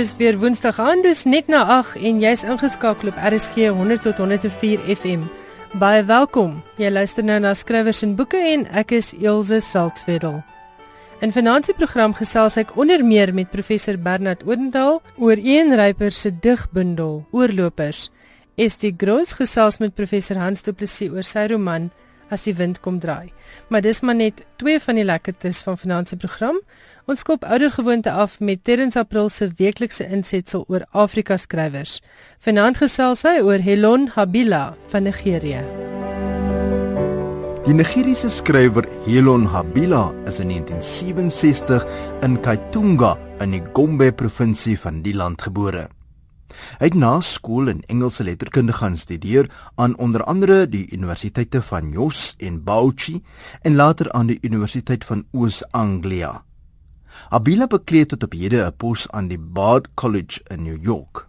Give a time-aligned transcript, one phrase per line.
[0.00, 4.22] Dis weer Woensdag aan, dis net na 8 en jy's ingeskakel op RSG 100 tot
[4.22, 5.26] 104 FM.
[5.76, 6.54] Baie welkom.
[6.80, 10.38] Jy luister nou na skrywers en boeke en ek is Elsje Saltzwedel.
[11.20, 16.16] In vanaand se program gesels ek onder meer met professor Bernard Odendaal oor een ryper
[16.16, 18.06] se digbundel Oorlopers.
[18.56, 21.90] Estie Gross gesels met professor Hans Du Plessis oor sy roman
[22.30, 23.32] as die wind kom draai.
[23.68, 26.60] Maar dis maar net twee van die lekkertes van se program.
[27.06, 32.00] Ons skop ouer gewoonte af met Terrens April se weeklikse insetsel oor Afrika skrywers.
[32.38, 35.64] Vanaand gesels hy oor Helon Habila van Nigerië.
[37.64, 41.84] Die Nigeriese skrywer Helon Habila is in 1967
[42.22, 45.88] in Kaitunga in die Gombe provinsie van die land gebore.
[46.78, 51.90] Hy het na skool in Engelse letterkunde gaan studeer aan onder andere die universiteite van
[51.90, 53.22] Jos en Bauchi
[53.62, 56.44] en later aan die Universiteit van Oos-Anglia.
[57.28, 61.28] Abila bekleed tot op hede 'n pos aan die Bard College in New York.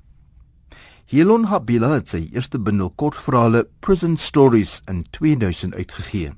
[1.11, 6.31] Helon Habila het sy eerste bundel kortverhale Prison Stories in 2000 uitgegee.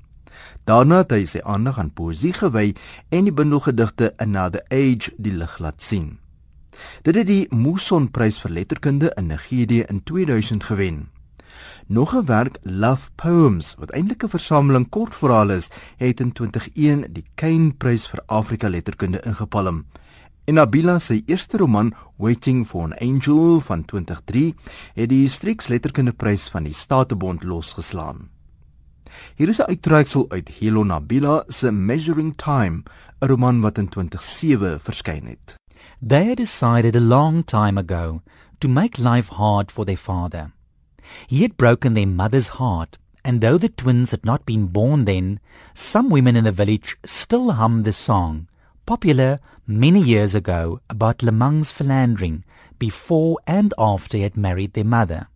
[0.64, 2.74] Daarna het hy sy aandag aan poësie gewy
[3.08, 6.23] en die bundel gedigte Another Age die lig laat sien.
[7.02, 11.08] Dit het die Muson Prys vir letterkunde in Nigerië in 2000 gewen.
[11.86, 17.24] Nog 'n werk, Love Poems, wat eintlik 'n versameling kortverhale is, het in 2001 die
[17.34, 19.84] Kane Prys vir Afrika letterkunde ingepalm.
[20.44, 24.54] En Nabila se eerste roman, Waiting for an Angel van 2003,
[24.94, 28.28] het die Strix Letterkunde Prys van die Statebond losgeslaan.
[29.36, 32.82] Hier is 'n uittreksel uit Helo Nabila se Measuring Time,
[33.20, 35.63] 'n roman wat in 2007 verskyn het.
[36.02, 38.22] They had decided a long time ago
[38.60, 40.52] to make life hard for their father.
[41.26, 45.40] He had broken their mother's heart, and though the twins had not been born then,
[45.72, 48.48] some women in the village still hummed the song,
[48.86, 52.44] popular many years ago, about Lemang's philandering
[52.78, 55.28] before and after he had married their mother.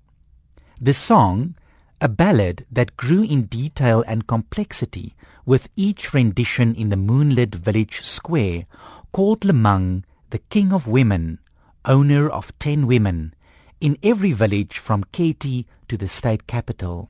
[0.80, 1.54] The song,
[2.00, 8.00] a ballad that grew in detail and complexity with each rendition in the moonlit village
[8.02, 8.66] square,
[9.12, 11.38] called Lemang the king of women,
[11.84, 13.34] owner of ten women,
[13.80, 17.08] in every village from Keti to the state capital.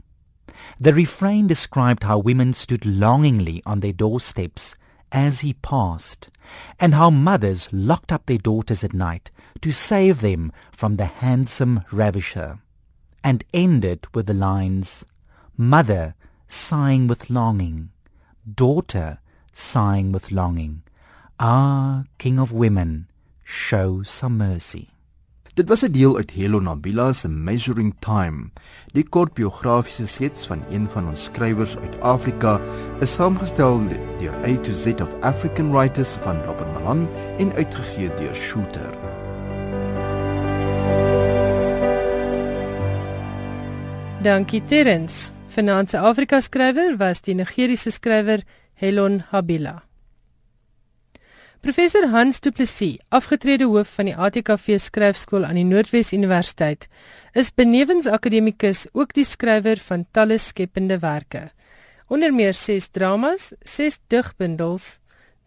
[0.78, 4.74] The refrain described how women stood longingly on their doorsteps
[5.10, 6.30] as he passed,
[6.78, 9.30] and how mothers locked up their daughters at night
[9.60, 12.60] to save them from the handsome ravisher,
[13.24, 15.04] and ended with the lines,
[15.56, 16.14] Mother
[16.46, 17.90] sighing with longing,
[18.54, 19.18] daughter
[19.52, 20.82] sighing with longing,
[21.41, 23.06] Ah, King of Women,
[23.44, 24.88] show some mercy.
[25.54, 28.50] Dit was 'n deel uit Helo Nabila se Measuring Time.
[28.93, 32.60] Die kort biografiese skets van een van ons skrywers uit Afrika
[33.00, 33.88] is saamgestel
[34.19, 38.94] deur A to Z of African Writers van Robert Malan en uitgegee deur Shooter.
[44.22, 45.31] Dankie Terrens.
[45.47, 48.43] Finansie Afrika skrywer was die Nigeriese skrywer
[48.75, 49.88] Helon Habila.
[51.60, 56.86] Professor Hans Du Plessis, afgetrede hoof van die ATKV skryfskool aan die Noordwes Universiteit,
[57.34, 61.48] is benewens akademikus ook die skrywer van talle skepende werke.
[62.06, 65.00] Onder meer 6 dramas, 6 digbundels,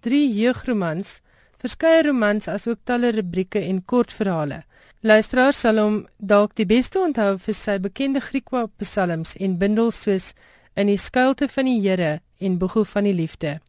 [0.04, 1.22] 3 jeugromans,
[1.64, 4.66] verskeie romans asook talle rubrieke en kortverhale.
[5.08, 10.34] Luisteraars sal hom dalk die beste onthou vir sy bekende Griekse psalms en bundels soos
[10.74, 13.60] In die skuilte van die Here en Boeg van die Liefde.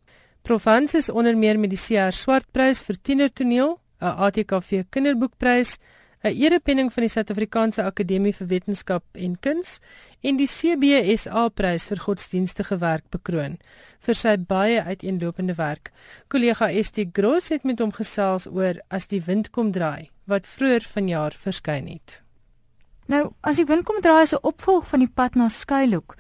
[0.43, 5.79] Provence is onder meer met die CR Swartprys vir tienertoneel, 'n ATKV kinderboekprys,
[6.25, 9.79] 'n erepenning van die Suid-Afrikaanse Akademie vir Wetenskap en Kuns
[10.21, 13.59] en die CBSA prys vir godsdienstige werk bekroon
[14.01, 15.93] vir sy baie uiteenlopende werk.
[16.29, 20.83] Kollega ST Gross het met hom gesels oor As die wind kom draai wat vroeër
[20.83, 22.23] vanjaar verskyn het.
[23.07, 26.17] Nou, As die wind kom draai is 'n opvolg van die pad na skuilhoek.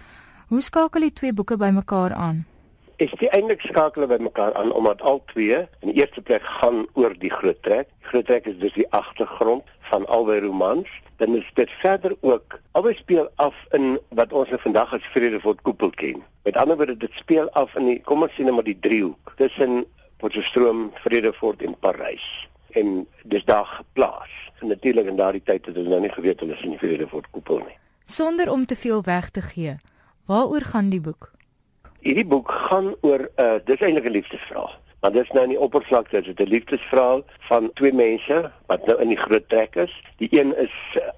[0.49, 2.52] Hoe skakel die twee boeke bymekaar aan?
[2.97, 6.87] Is die eintlik skakel by mekaar aan omdat al twee in die eerste plek gaan
[6.93, 7.89] oor die groot trek.
[8.01, 10.91] Die groot trek is dus die agtergrond van albei romans.
[11.17, 15.63] Dan is dit verder ook albei speel af in wat ons nou vandag as Vredefort
[15.63, 16.23] koepel ken.
[16.45, 19.35] Met ander woorde dit speel af in die kom ons sê net maar die driehoek
[19.37, 19.85] tussen
[20.23, 22.49] Potchefstroom, Vredefort en Parys.
[22.79, 24.35] En dis daar geplaas.
[24.61, 27.31] En natuurlik in daardie tyd het ons nou nie geweet hulle is in die Vredefort
[27.31, 27.79] koepel nie.
[28.05, 29.77] Sonder om te veel weg te gee.
[30.27, 31.33] Waaroor gaan die boek?
[32.03, 34.73] Hierdie boek gaan oor 'n uh, dis eintlik 'n liefdesverhaal.
[35.01, 39.13] Maar dis nou nie oppervlakte, dit is 'n liefdesverhaal van twee mense wat nou in
[39.13, 39.93] die groot trek is.
[40.23, 40.75] Die een is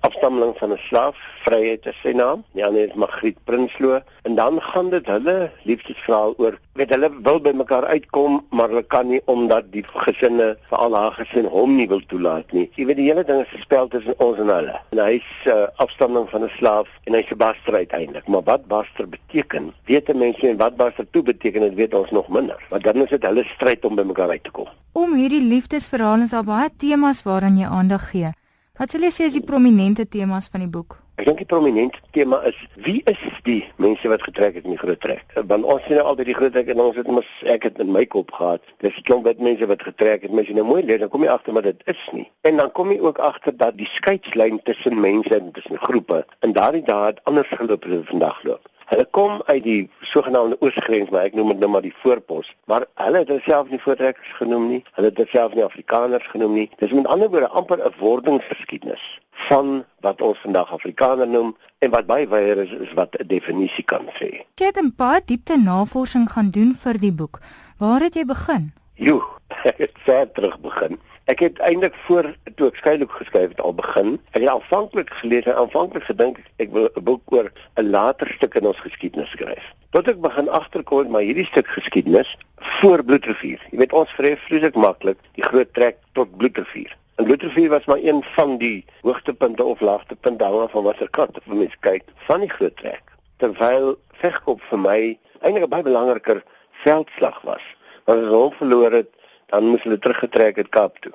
[0.07, 2.45] afstammeling van 'n slaaf, Vryheid is sy naam.
[2.57, 7.39] Die ander is Magriet Prinsloo en dan gaan dit hulle liefdesverhaal oor weet hulle wil
[7.41, 11.77] by mekaar uitkom, maar hulle kan nie omdat die gesinne vir al haar gesin hom
[11.77, 12.67] nie wil toelaat nie.
[12.75, 14.75] Jy weet die hele ding is gespel tussen ons en hulle.
[14.97, 18.27] En hy's uh, afstammeling van 'n slaaf en hy's 'n baster uiteindelik.
[18.27, 19.73] Maar wat baster beteken?
[19.87, 22.59] Weet mense en wat baster toe beteken, dit weet ons nog minder.
[22.71, 24.69] Maar dan is dit hulle stryd om by mekaar uit te kom.
[24.93, 28.33] Om hierdie liefdesverhaal is daar baie temas waaraan jy aandag gee.
[28.79, 30.97] Wat sal jy sê is die prominente temas van die boek?
[31.21, 34.81] Ek dink die prominente tema is wie is die mense wat getrek het in die
[34.81, 35.29] groot trek?
[35.47, 37.93] Want ons sien nou altyd die groot trek en ons het mos ek het in
[37.95, 38.65] my kop gehad.
[38.83, 40.33] Dis 'n klomp wit mense wat getrek het.
[40.33, 42.27] Mense nou mooi leer, dan kom jy agter maar dit is nie.
[42.43, 46.53] En dan kom jy ook agter dat die skeidslyn tussen mense en tussen groepe in
[46.53, 48.65] daardie dae het anders geloop as vandag loop.
[48.85, 52.51] Hulle kom uit die sogenaamde oosgrens, maar ek noem dit nou maar die voorpos.
[52.71, 54.83] Maar hulle het hulself nie voortrekkers genoem nie.
[54.93, 56.71] Hulle het hulself nie Afrikaners genoem nie.
[56.79, 62.07] Dis met ander woorde amper 'n wordingsgeskiedenis van wat ons vandag Afrikaner noem en wat
[62.07, 64.31] baie wyer is, is wat 'n definisie kan sê.
[64.55, 67.41] Jy het 'n baie diepte navorsing gaan doen vir die boek.
[67.79, 68.73] Waar het jy begin?
[68.95, 69.23] Jo,
[69.71, 71.01] ek het ver terug begin.
[71.25, 72.27] Ek het eintlik voor
[72.59, 74.19] toe ek skielik geskryf het al begin.
[74.37, 77.49] Ek het aanvanklik gelees en aanvanklik gedink ek wil 'n boek oor
[77.81, 79.65] 'n later stuk in ons geskiedenis skryf.
[79.97, 83.61] Tot ek begin agterkom maar hierdie stuk geskiedenis voor Bloedrivier.
[83.71, 86.93] Jy weet ons vrei vreeslik maklik die groot trek tot Bloedrivier.
[87.17, 91.47] En Bloedrivier was maar een van die hoogtepunte of laagtepunte hang van watter kant of
[91.47, 93.03] mens kyk van die groot trek.
[93.37, 97.65] Terwyl vegkop vir my eintlik 'n baie belangriker veldslag was.
[98.05, 99.09] Want as ons hom verloor het
[99.47, 101.13] dan moes hulle teruggetrek het Kaap toe.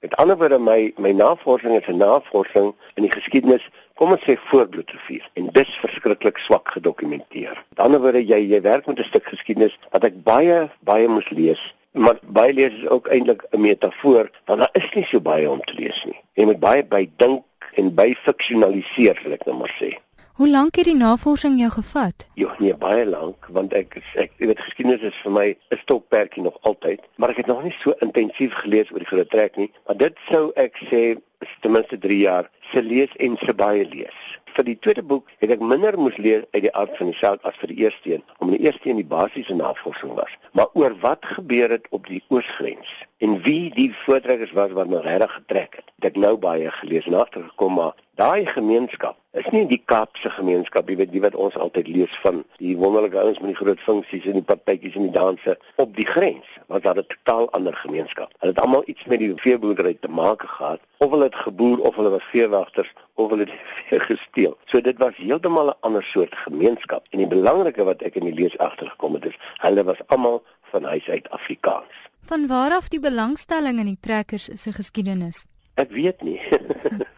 [0.00, 4.36] Met ander woorde my my navorsing is 'n navorsing in die geskiedenis, kom ons sê
[4.48, 7.64] voor Bloedrivier en dis verskriklik swak gedokumenteer.
[7.68, 11.28] Met ander woorde jy jy werk met 'n stuk geskiedenis wat ek baie baie moes
[11.30, 11.74] lees.
[11.92, 15.60] Maar baie lees is ook eintlik 'n metafoor want daar is nie so baie om
[15.60, 16.20] te lees nie.
[16.34, 17.44] Jy moet baie by dink
[17.74, 19.98] en by fiksionaliseer, wil ek nou maar sê.
[20.40, 22.24] Hoe lank het die navorsing jou gevat?
[22.40, 26.56] Jo, nee, baie lank, want ek ek weet geskiedenis is vir my 'n stokperdjie nog
[26.70, 29.98] altyd, maar ek het nog nie so intensief gelees oor die groot trek nie, maar
[30.00, 34.18] dit sou ek sê is ten minste 3 jaar se lees en se baie lees.
[34.56, 37.44] Vir die tweede boek het ek minder moes lees uit die aard van die saak
[37.44, 40.32] as vir die eerste een, omdat die eerste een die basiese navorsing was.
[40.52, 45.04] Maar oor wat gebeur het op die oosgrens en wie die voortrekkers was wat my
[45.04, 49.78] regtig getrek het, ek nou baie gelees en agtergekom maar daai gemeenskap is nie die
[49.88, 53.58] Kaapse gemeenskap, jy weet, die wat ons altyd lees van die wonderlike ouens met die
[53.60, 57.46] groot funksies en die partytjies en die danse op die grens, want dit 'n totaal
[57.56, 58.32] ander gemeenskap.
[58.40, 61.96] Hulle het almal iets met die veeboerdery te maak gehad, of hulle het geboer of
[61.96, 63.54] hulle was veewagters of hulle het
[63.88, 64.56] vee gesteel.
[64.66, 67.06] So dit was heeltemal 'n ander soort gemeenskap.
[67.10, 70.84] En die belangrike wat ek in die lees agtergekom het is, hulle was almal van
[70.84, 71.94] huis uit Afrikaans.
[72.26, 75.46] Van waar af die belangstelling in die trekkers se geskiedenis?
[75.74, 76.40] Ek weet nie.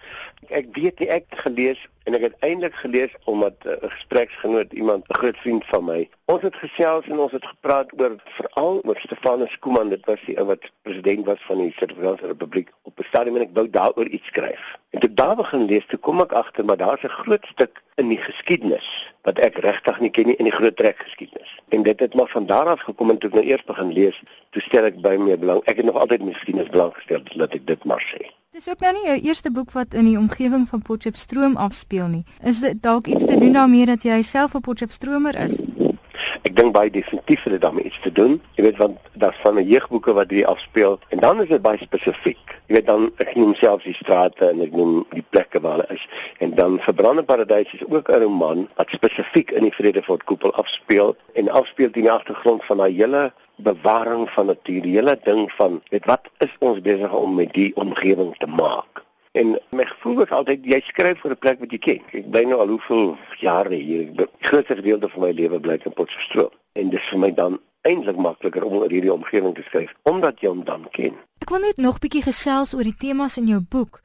[0.48, 3.90] ek weet nie ek het gelees en ek het eintlik gelees omdat eh, 'n uh,
[3.90, 8.16] gespreksgenoot iemand 'n groot vriend van my ons het gesels en ons het gepraat oor
[8.24, 12.70] veral oor Stefanus Kuman dit was die ou wat president was van die Suid-Afrikaanse Republiek
[12.82, 14.76] op 'n stadium en ek wou daaroor iets skryf.
[14.90, 18.08] En toe daar begin lees toe kom ek agter maar daar's 'n groot stuk in
[18.08, 22.00] die geskiedenis wat ek regtig nie ken nie in die groot trek geskiedenis en dit
[22.00, 24.84] het maar van daar af gekom en toe ek nou eers begin lees toe stel
[24.84, 27.84] ek baie meer belang ek het nog altyd my geskiedenis belang gestel dat ek dit
[27.84, 31.54] maar sê Dis ook nou nie jou eerste boek wat in die omgewing van Potchefstroom
[31.56, 32.24] afspeel nie.
[32.44, 35.56] Is dit dalk iets te doen daarmee dat jy self 'n Potchefstromer is?
[36.42, 38.40] Ek dink baie definitief dit daarmee iets te doen.
[38.56, 41.78] Jy weet want daar's van 'n jeugboeke wat hier afspeel en dan is dit baie
[41.78, 42.60] spesifiek.
[42.66, 45.86] Jy weet dan ek noem selfs die strate en ek noem die plekke waar hulle
[45.88, 50.54] is en dan Verbrande Paradys is ook 'n roman wat spesifiek in die Vredefort koepel
[50.54, 55.52] afspeel en afspeel teen die agtergrond van daai hele bewaring van natuur, die hele ding
[55.52, 59.04] van weet wat is ons besig om met die omgewing te maak.
[59.32, 62.00] En my gevoel is altyd jy skryf vir 'n plek wat jy ken.
[62.18, 64.26] Ek bly nou al hoeveel jare hier.
[64.38, 68.16] Grootste gedeelte van my lewe bly in Potchefstroom en dit is vir my dan eintlik
[68.16, 71.16] makliker om oor hierdie omgewing te skryf omdat jy hom dan ken.
[71.40, 74.02] Ek wil net nog bietjie gesels oor die temas in jou boek.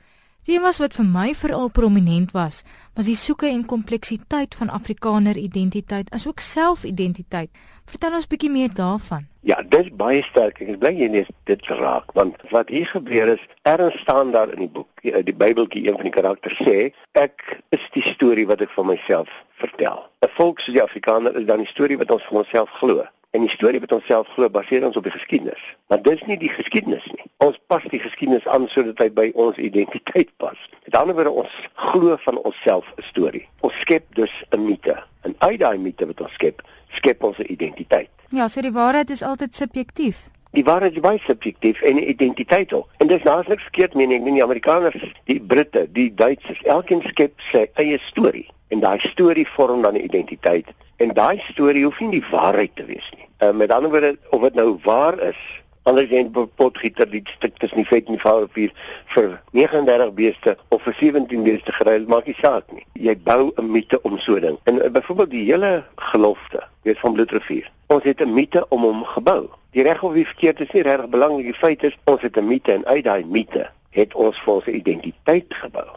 [0.48, 2.62] Temas wat vir my veral prominent was,
[2.96, 7.52] was die soeke en kompleksiteit van Afrikaner identiteit asook selfidentiteit.
[7.92, 9.26] Vertel ons bietjie meer daarvan.
[9.44, 10.62] Ja, dit is baie sterk.
[10.64, 14.56] Ek is bly jy net dit raak want wat hier gebeur is, erns staan daar
[14.56, 16.78] in die boek, die, die Bybeltjie een van die karakters sê,
[17.20, 17.44] ek
[17.76, 19.28] is die storie wat ek van myself
[19.60, 20.00] vertel.
[20.24, 23.44] 'n Volk soos die Afrikaner is dan die storie wat ons van onsself glo en
[23.44, 25.64] die storie wat ons self glo baseer ons op die geskiedenis.
[25.88, 27.26] Maar dis nie die geskiedenis nie.
[27.44, 30.58] Ons pas die geskiedenis aan sodat hy by ons identiteit pas.
[30.86, 33.46] Met ander woorde, ons glo van onsself 'n storie.
[33.62, 34.96] Ons skep dus 'n mite.
[35.22, 38.10] En uit daai mite wat ons skep, skep ons 'n identiteit.
[38.30, 40.30] Ja, so die waarheid is altyd subjektief.
[40.52, 42.88] Die waarheid is baie subjektief en 'n identiteit ook.
[42.98, 44.18] En dis naas niks verkeerd mee nie.
[44.18, 49.00] Ek meen die Amerikaners, die Britte, die Duitsers, elkeen skep sy eie storie en daai
[49.00, 50.66] storie vorm dan 'n identiteit.
[50.98, 53.28] En daai storie hoef nie die waarheid te wees nie.
[53.40, 55.42] Uh, met ander woorde, of dit nou waar is
[55.88, 58.72] Anders jy 'n potgieter die stuk tussen die vet en die vaalrivier
[59.14, 62.84] vir 39 beeste of vir 17 beeste geruil, maak nie saak nie.
[62.94, 64.58] Jy bou 'n mite om so ding.
[64.64, 67.72] En uh, byvoorbeeld die hele gelofte, weet van Bloedrivier.
[67.88, 69.48] Ons het 'n mite om hom gebou.
[69.72, 71.46] Die reg of die verkeerd is nie regtig belangrik.
[71.46, 74.66] Die feit is ons het 'n mite en uit daai mite het ons vir ons
[74.66, 75.88] identiteit gebou.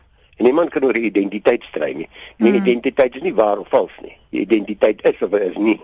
[0.40, 2.06] En niemand kan oor die identiteit stry nie.
[2.40, 2.62] Die hmm.
[2.62, 4.14] identiteit is nie waar of vals nie.
[4.32, 5.76] Die identiteit is of is nie.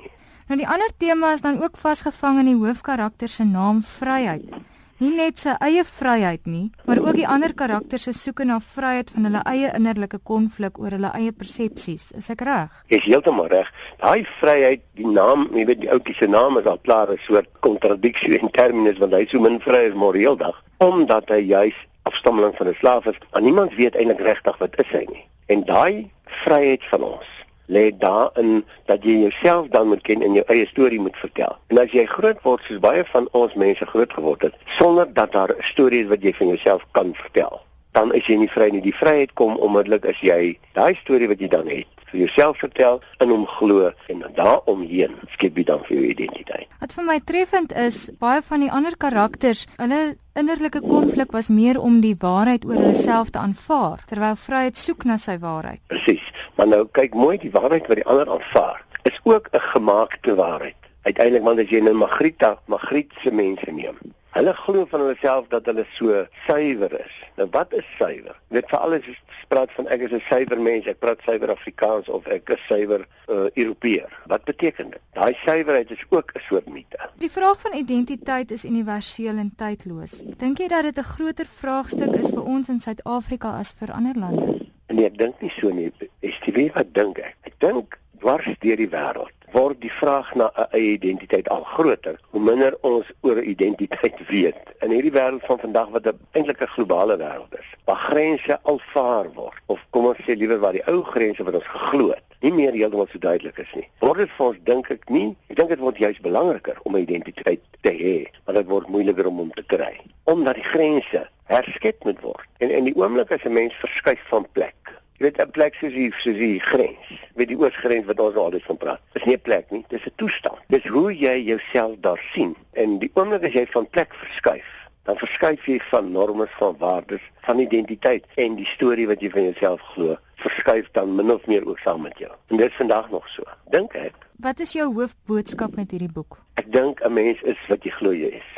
[0.48, 4.48] Nou die ander tema is dan ook vasgevang in die hoofkarakter se naam Vryheid.
[4.96, 9.10] Nie net sy eie vryheid nie, maar ook die ander karakters se soeke na vryheid
[9.12, 12.06] van hulle eie innerlike konflik oor hulle eie persepsies.
[12.16, 12.72] Is ek reg?
[12.88, 13.68] Jy is heeltemal reg.
[14.00, 17.50] Daai vryheid, die naam, jy weet die ouetjie se naam is al klaar 'n soort
[17.60, 21.76] kontradiksie in terme van hy so min vry is moreel dag, omdat hy juis
[22.10, 23.18] afstammeling van 'n slaaf is.
[23.30, 25.24] En niemand weet eintlik regtig wat is hy nie.
[25.46, 27.28] En daai vryheid van ons
[27.66, 31.56] lê daarin dat jy jouself dan moet ken en jou eie storie moet vertel.
[31.66, 35.32] En as jy groot word soos baie van ons mense groot geword het, sonder dat
[35.32, 37.60] daar 'n storie is wat jy van jouself kan vertel,
[37.92, 38.80] dan is jy nie vry nie.
[38.80, 43.00] Die vryheid kom onmiddellik as jy daai storie wat jy dan het vir jouself vertel
[43.20, 46.68] en hom glo en daaromheen skep jy dan vir jou identiteit.
[46.80, 51.80] Wat vir my treffend is, baie van die ander karakters, hulle innerlike konflik was meer
[51.80, 55.82] om die waarheid oor hulle self te aanvaar terwyl vryheid soek na sy waarheid.
[55.92, 56.24] Presies.
[56.56, 60.76] Maar nou kyk mooi die waarheid wat die ander aanvaar is ook 'n gemaakte waarheid.
[61.06, 63.96] Uiteindelik want as jy nou Magrita, Magrietse mense neem,
[64.36, 67.12] Hulle glo van hulle self dat hulle so suiwer is.
[67.38, 68.36] Nou wat is suiwer?
[68.52, 72.08] Net vir alles is spraak van ek is 'n suiwer mens, ek praat suiwer Afrikaans
[72.08, 74.12] of ek is suiwer uh, Europeër.
[74.26, 75.00] Wat beteken dit?
[75.16, 77.08] Daai suiwerheid is ook 'n soort mite.
[77.16, 80.22] Die vraag van identiteit is universeel en tydloos.
[80.36, 84.14] Dink jy dat dit 'n groter vraagstuk is vir ons in Suid-Afrika as vir ander
[84.14, 84.66] lande?
[84.88, 85.92] Nee, ek dink nie so nie.
[86.20, 87.36] Is dit wat dink ek?
[87.40, 92.20] Ek dink dwars deur die wêreld word die vraag na 'n eie identiteit al groter
[92.30, 94.62] hoe minder ons oor identiteit weet.
[94.80, 99.60] In hierdie wêreld van vandag wat eintlik 'n globale wêreld is waar grense alvaar word
[99.66, 102.72] of kom ons sê liewer waar die ou grense wat ons geglo het nie meer
[102.72, 105.78] heeltemal so duidelik is nie word dit vir ons dink ek nie ek dink dit
[105.78, 109.62] word juist belangriker om 'n identiteit te hê maar dit word moeiliker om hom te
[109.62, 112.46] kry omdat die grense herskep moet word.
[112.58, 114.74] En in die oomblik as 'n mens verskuif van plek
[115.16, 118.64] Jy weet 'n plek soos hier, soos die grens, weet die oosgrens wat ons altyd
[118.68, 119.00] van praat.
[119.14, 120.58] Dis nie 'n plek nie, dis 'n toestand.
[120.68, 122.56] Dis hoe jy jouself daar sien.
[122.72, 124.68] En die oomblik as jy van plek verskuif,
[125.04, 129.42] dan verskuif jy van normes, van waardes, van identiteit en die storie wat jy van
[129.42, 132.32] jouself glo, verskuif dan min of meer ook saam met jou.
[132.46, 133.42] En dit is vandag nog so.
[133.70, 134.14] Dink ek.
[134.36, 136.38] Wat is jou hoofboodskap met hierdie boek?
[136.60, 138.50] Ek dink 'n mens is wat jy glo jy is.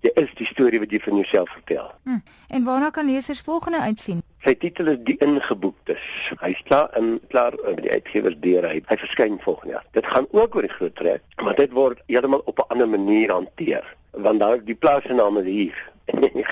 [0.00, 1.90] Jy is die storie wat jy van jouself vertel.
[2.04, 2.18] Hm.
[2.48, 4.22] En waarna kan lesers volgende uitsien?
[4.44, 6.32] Sy titel is Die Ingeboektes.
[6.40, 8.82] Hy's klaar in klaar by die uitgewers deur hy.
[8.86, 9.86] Hy verskyn volgende jaar.
[9.92, 13.32] Dit gaan ook oor die groot trek, maar dit word heeltemal op 'n ander manier
[13.32, 15.95] hanteer, want daar die plase name is hier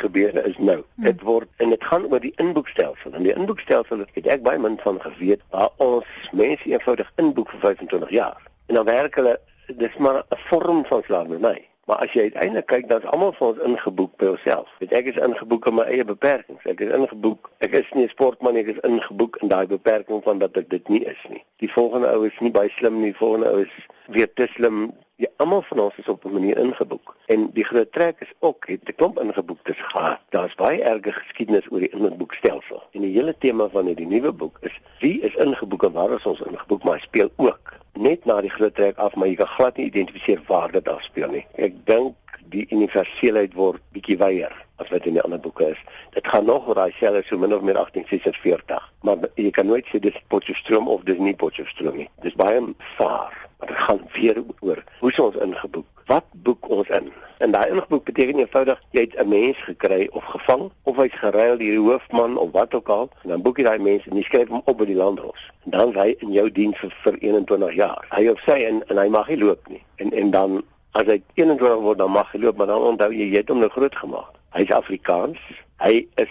[0.04, 0.82] gebeure is nou.
[0.94, 1.02] Hm.
[1.02, 3.12] Dit word en dit gaan oor die inboekstelsel.
[3.12, 7.60] En die inboekstelsel het ek baie min van geweet waar ons mense eenvoudig inboek vir
[7.68, 8.42] 25 jaar.
[8.66, 11.62] En dan werk hulle dis maar 'n vorm van slawerny.
[11.84, 14.68] Maar as jy uiteindelik kyk, dan's almal vir ons ingeboek by onsself.
[14.78, 16.64] Weet ek is ingeboek in my eie beperkings.
[16.64, 17.50] Ek is ingeboek.
[17.58, 20.88] Ek is nie 'n sportman ek is ingeboek in daai beperking van dat ek dit
[20.88, 21.44] nie is nie.
[21.56, 23.74] Die volgende ou is nie baie slim nie, die volgende ou is
[24.06, 24.92] weer te slim.
[25.16, 27.16] Ja, almal van ons is op 'n manier ingeboek.
[27.26, 30.20] En die groot trek is ook het 'n klomp ingeboektes gehad.
[30.28, 32.82] Daar's baie erge geskiedenis oor die ingeboekstelsel.
[32.90, 36.26] En die hele tema van hierdie nuwe boek is wie is ingeboek en waar is
[36.26, 39.76] ons ingeboek, maar speel ook net na die groot trek af, maar jy kan glad
[39.76, 41.46] nie identifiseer waar dit afspeel nie.
[41.54, 42.14] Ek dink
[42.50, 45.78] die universeelheid word bietjie weier as wat in die ander boeke is.
[46.10, 49.86] Dit gaan nog oor daai selle so min of meer 1846, maar jy kan nooit
[49.86, 52.08] sê dis Potchefstroom of dis nie Potchefstroom nie.
[52.22, 52.60] Dis baie
[52.96, 55.86] vaar, gaan weer oor hoe ons ingeboek.
[56.06, 57.12] Wat boek ons in?
[57.38, 61.56] En daai ingeboek beteken eenvoudig jy het 'n mens gekry of gevang of hy's geruil
[61.58, 64.22] deur die hoofman of wat ook al, en dan boek jy daai mens en jy
[64.22, 65.50] skryf hom op by die landros.
[65.64, 68.06] En dan hy in jou diens vir, vir 21 jaar.
[68.10, 69.82] Hy of sy en, en hy mag nie loop nie.
[69.96, 73.30] En en dan as hy 21 word dan mag hy loop, maar dan onthou jy
[73.30, 74.30] jy het hom nou groot gemaak.
[74.54, 75.38] Hy's Afrikaans.
[75.82, 76.30] Hy is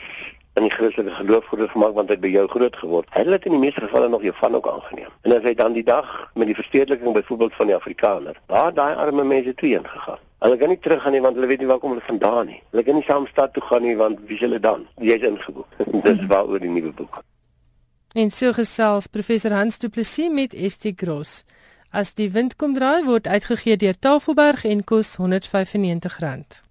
[0.54, 3.10] in die Christelike geloof groot gemaak want hy by jou groot geword.
[3.16, 5.10] Hy het in die meeste gevalle nog jou van ook aangeneem.
[5.26, 8.94] En as hy dan die dag met die verstedeliking byvoorbeeld van die Afrikaner, waar daai
[8.96, 10.22] arme mense toe heen gegaan.
[10.44, 12.62] Hulle kan nie teruggaan nie want hulle weet nie waar kom hulle vandaan nie.
[12.72, 14.86] Hulle kan nie saam stad toe gaan nie want wie hulle dan?
[15.00, 15.78] Jy's ingeboek.
[16.06, 17.22] Dis waaroor die nuwe boek.
[18.14, 21.46] En so gesels professor Hans Du Plessis met ST Gross.
[21.90, 26.62] As die wind kom draai word uitgegee deur Tafelberg en kos R195.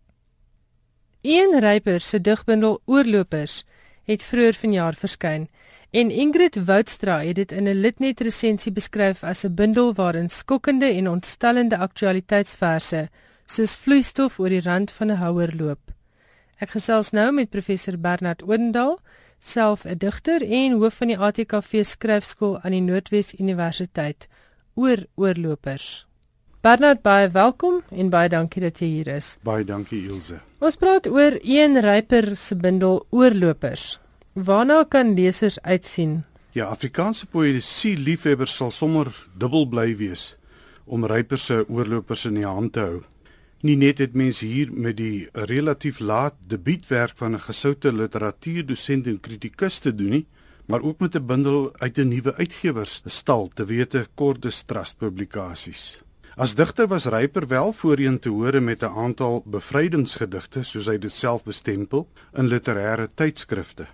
[1.22, 3.62] Een Ryper se digbundel Oorlopers
[4.04, 5.48] het vroeër vanjaar verskyn
[5.90, 10.86] en Ingrid Woudstra het dit in 'n litnet resensie beskryf as 'n bundel waarin skokkende
[10.86, 13.08] en ontstellende aktualiteitsverse
[13.46, 15.92] soos vloeistof oor die rand van 'n houer loop.
[16.58, 18.98] Ek gesels nou met professor Bernard Odendaal,
[19.38, 24.28] self 'n digter en hoof van die ATKV skryfskool aan die Noordwes Universiteit
[24.74, 26.06] oor oorlopers.
[26.62, 29.32] Bernard, baie welkom en baie dankie dat jy hier is.
[29.42, 30.36] Baie dankie Ilse.
[30.62, 33.96] Ons praat oor een ryper se bundel Oorlopers.
[34.38, 36.20] Waarna kan lesers uitsien?
[36.54, 40.36] Ja, Afrikaanse poësie liefhebbers sal sommer dubbel bly wees
[40.86, 43.02] om ryper se oorlopers in die hand te hou.
[43.66, 49.18] Nie net het mense hier met die relatief laat debuutwerk van 'n gesoute literatuurdosent en
[49.20, 50.26] kritikus te doen nie,
[50.68, 56.02] maar ook met 'n bundel uit 'n nuwe uitgewersstal, te wete Cordus Trust Publikasies.
[56.34, 61.12] As digter was Ryper wel voorheen te hore met 'n aantal bevrydingsgedigte, soos hy dit
[61.12, 63.86] self bestempel, in literêre tydskrifte.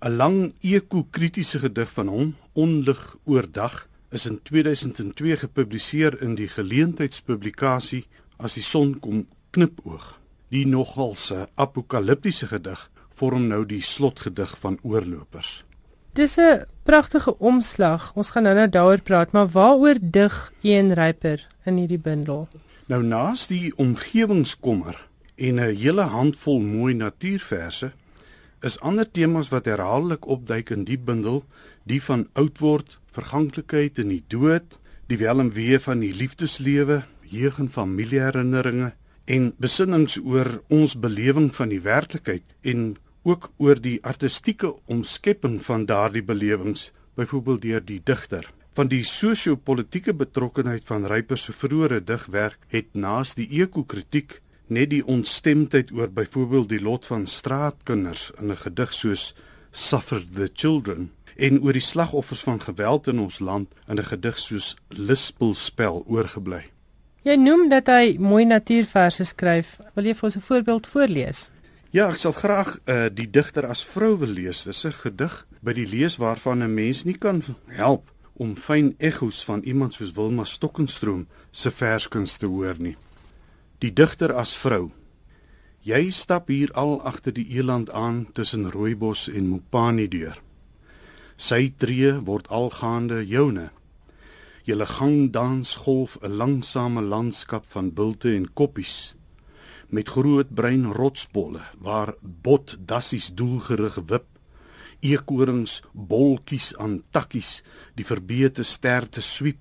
[0.00, 8.04] 'n Lang eko-kritiese gedig van hom, Onlig oordag, is in 2002 gepubliseer in die geleentheidspublikasie
[8.38, 10.20] As die son kom knipoog.
[10.48, 15.64] Die nogalse apokaliptiese gedig vorm nou die slotgedig van Oorlopers.
[16.14, 18.12] Dis 'n pragtige omslag.
[18.16, 22.46] Ons gaan nou nou daaroor praat, maar waaroor dig een ryper in hierdie bundel?
[22.88, 24.96] Nou naas die omgewingskommer
[25.36, 27.92] en 'n hele handvol mooi natuurverse
[28.60, 31.44] is ander temas wat herhaaldelik opduik in die bundel,
[31.84, 37.02] die van oud word, verganklikheid en die dood, die wel en wee van die liefdeslewe,
[37.22, 38.92] jeug en familieherinneringe
[39.24, 45.86] en besinnings oor ons belewing van die werklikheid en ook oor die artistieke omskepping van
[45.86, 48.46] daardie belewings, byvoorbeeld deur die digter.
[48.72, 55.02] Van die sosio-politieke betrokkenheid van Ryper se vroeëre digwerk het naas die ekokritiek net die
[55.02, 59.34] ontstemdheid oor byvoorbeeld die lot van straatkinders in 'n gedig soos
[59.70, 64.38] Suffer the Children en oor die slagoffers van geweld in ons land in 'n gedig
[64.38, 66.62] soos Lispelspel oorgebly.
[67.22, 69.78] Jy noem dat hy mooi natuurverse skryf.
[69.94, 71.50] Wil jy vir ons 'n voorbeeld voorlees?
[71.88, 74.66] Ja, ek sal graag uh, die digter as vrou wil lees.
[74.68, 79.40] Dis 'n gedig by die lees waarvan 'n mens nie kan help om fyn ekko's
[79.44, 82.96] van iemand soos Wilma Stokkenstroom se verskuns te hoor nie.
[83.78, 84.92] Die digter as vrou.
[85.80, 90.36] Jy stap hier al agter die eland aan tussen rooibos en mopani deur.
[91.36, 93.70] Sy tree word algaande joune.
[94.64, 99.16] Julle gang dans golf 'n langsame landskap van bulte en koppies
[99.88, 104.26] met groot bruin rotsbolle waar bot dassies doelgerig wip
[105.00, 107.62] eekorings bolkies aan takkies
[107.96, 109.60] die verbeete sterte swiep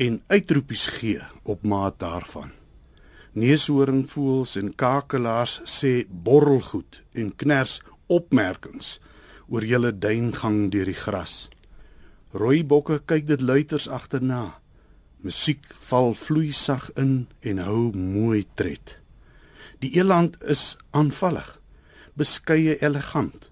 [0.00, 2.50] en uitroepies gee op maat daarvan.
[3.34, 8.98] Neushoringvoëls en kakelaars sê borrelgoed en kners opmerkings
[9.46, 11.48] oor julle duingang deur die gras.
[12.34, 14.58] Rooibokke kyk dit luiters agterna.
[15.22, 18.98] Musiek val vloeisag in en hou mooi tred
[19.84, 21.60] Die eland is aanvallig,
[22.16, 23.50] beskeie elegant.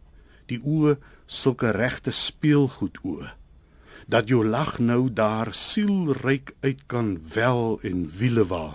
[0.49, 0.97] Die oë
[1.29, 3.33] sulke regte speelgoed oë
[4.13, 8.75] dat jou lag nou daar sielryk uit kan wel en wiele waal.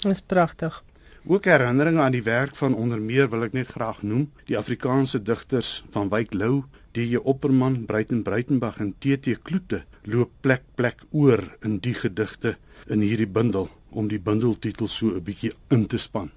[0.00, 0.82] Dis pragtig.
[1.24, 5.22] Ook herinneringe aan die werk van onder meer wil ek net graag noem, die Afrikaanse
[5.22, 7.22] digters van Wyk Lou, D.J.
[7.22, 9.38] Opperman, Breiten Breitenberg en T.T.
[9.42, 15.14] Kloete loop plek plek oor in die gedigte in hierdie bundel om die bundeltitel so
[15.14, 16.30] 'n bietjie in te span.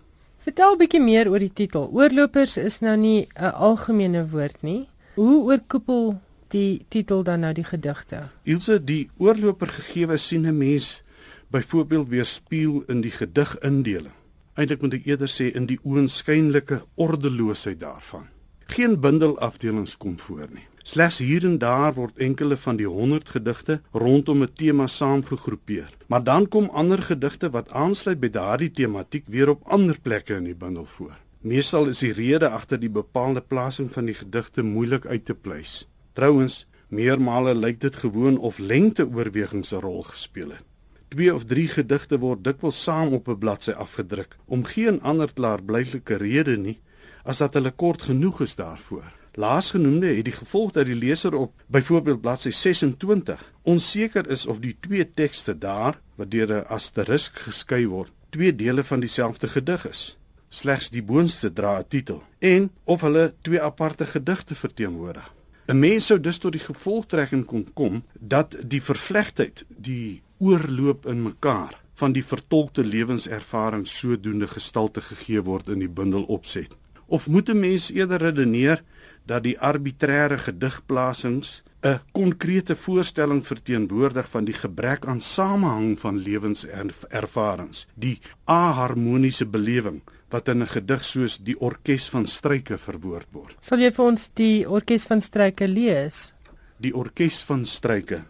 [0.48, 1.90] Vertel 'n bietjie meer oor die titel.
[1.92, 4.88] Oorlopers is nou nie 'n algemene woord nie.
[5.16, 6.22] Hoe oorkoepel
[6.56, 8.30] die titel dan nou die gedigte?
[8.44, 11.04] Ilse, die oorloper gegeewe sien 'n mens
[11.52, 14.16] byvoorbeeld weerspieël in die gedigindeling.
[14.54, 18.28] Eintlik moet ek eerder sê in die oënskynlike ordeloosheid daarvan.
[18.68, 20.68] Geen bundelafdelings kom voor nie.
[20.88, 25.90] Slegs hier en daar word enkele van die 100 gedigte rondom 'n tema saamgegroepeer.
[26.08, 30.44] Maar dan kom ander gedigte wat aansluit by daardie tematiek weer op ander plekke in
[30.44, 31.18] die bundel voor.
[31.42, 35.90] Meestal is die rede agter die bepaalde plasing van die gedigte moeilik uit te pleis.
[36.14, 40.64] Trouwens, meermale lyk dit gewoon of lengte oorwegings 'n rol gespeel het.
[41.08, 46.16] Twee of drie gedigte word dikwels saam op 'n bladsy afgedruk om geen ander klaarblyklike
[46.16, 46.80] rede nie
[47.24, 49.17] as dat hulle kort genoeg is daarvoor.
[49.38, 54.78] Laasgenoemde het die gevolg dat die leser op byvoorbeeld bladsy 26 onseker is of die
[54.80, 60.18] twee tekste daar wat deur 'n asterisk geskei word, twee dele van dieselfde gedig is.
[60.50, 65.34] Slegs die boonste dra 'n titel en of hulle twee aparte gedigte verteenwoordig.
[65.68, 71.22] 'n Mens sou dus tot die gevolgtrekking kon kom dat die vervlegtheid, die oorloop in
[71.22, 76.78] mekaar van die vertolkte lewenservaring sodoende gestalte gegee word in die bundel opset?
[77.06, 78.84] Of moet 'n mens eerder redeneer
[79.28, 87.88] dat die arbitreëre gedigplasings 'n konkrete voorstelling verteenwoordig van die gebrek aan samehang van lewenservarings,
[87.94, 93.56] die aharmoniese belewing wat in 'n gedig soos die orkes van struike verwoord word.
[93.60, 96.34] Sal jy vir ons die orkes van struike lees?
[96.78, 98.24] Die orkes van struike.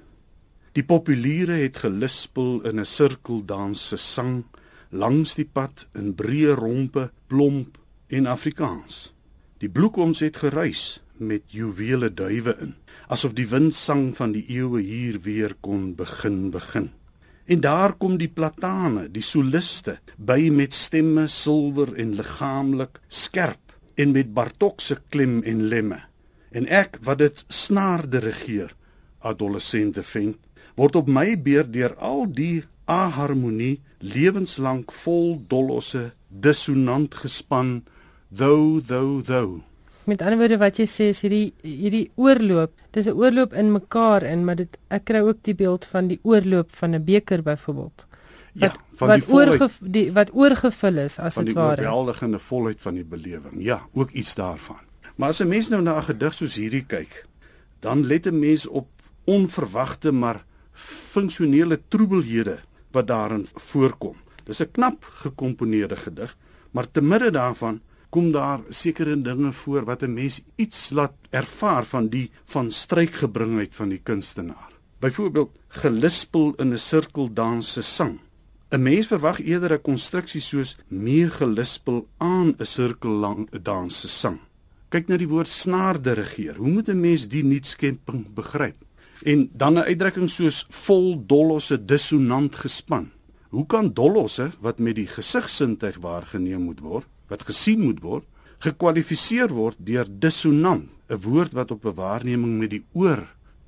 [0.72, 4.46] Die populiere het gelispel in 'n sirkeldans se sang
[4.90, 9.17] langs die pad in breë rompe, plomp en Afrikaans.
[9.58, 12.76] Die bloekoms het geruis met juwele duwe in
[13.08, 16.90] asof die windsang van die eeue hier weer kon begin begin.
[17.48, 24.12] En daar kom die platane, die soliste, by met stemme silwer en liggaamlik skerp en
[24.12, 26.02] met Bartok se klim en lemme.
[26.52, 28.74] En ek wat dit snaarde regeer,
[29.24, 30.38] adolessente vent,
[30.76, 37.80] word op my beer deur al die aharmonie lewenslank vol dolosse dissonant gespan,
[38.30, 39.62] thou thou thou
[40.08, 44.24] Met ander woorde wat jy sê is hierdie hierdie oorloop, dis 'n oorloop in mekaar
[44.24, 48.08] in, maar dit ek kry ook die beeld van die oorloop van 'n beker byvoorbeeld.
[48.54, 51.82] Ja, van wat die volheid, oorge, die wat oorgevul is as van dit die ware.
[51.82, 53.56] oorweldigende volheid van die belewing.
[53.60, 54.80] Ja, ook iets daarvan.
[55.16, 57.26] Maar as 'n mens nou na 'n gedig soos hierdie kyk,
[57.80, 58.88] dan let 'n mens op
[59.26, 62.58] onverwagte maar funksionele troebelhede
[62.92, 64.16] wat daarin voorkom.
[64.44, 66.38] Dis 'n knap gekomponeerde gedig,
[66.72, 71.86] maar te midde daarvan kom daar sekere dinge voor wat 'n mens iets laat ervaar
[71.86, 74.72] van die van strykgebringheid van die kunstenaar.
[75.00, 78.20] Byvoorbeeld gelispel in 'n sirkeldans se sang.
[78.70, 84.40] 'n Mens verwag eerder 'n konstruksie soos meer gelispel aan 'n sirkellang dans se sang.
[84.90, 86.56] Kyk na die woord snaarde regeer.
[86.56, 88.76] Hoe moet 'n mens die nuutskepping begryp?
[89.24, 93.12] En dan 'n uitdrukking soos vol dolosse dissonant gespan.
[93.50, 98.26] Hoe kan dolosse wat met die gesigsintuig waargeneem moet word, wat gesien moet word,
[98.60, 103.22] gekwalifiseer word deur dissonant, 'n woord wat op 'n waarneming met die oor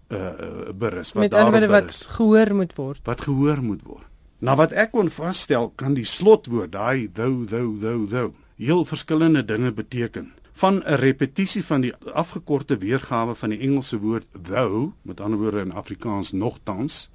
[0.10, 3.00] uh, uh berus wat woorde daarop wat gehoor moet word.
[3.04, 4.08] wat gehoor moet word.
[4.40, 9.46] Na wat ek kon vasstel, kan die slotwoord, daai thou thou thou thou, heel verskillende
[9.46, 10.32] dinge beteken.
[10.54, 15.60] Van 'n repetisie van die afgekorte weergawe van die Engelse woord thou, met ander woorde
[15.60, 17.10] in Afrikaans nogtans,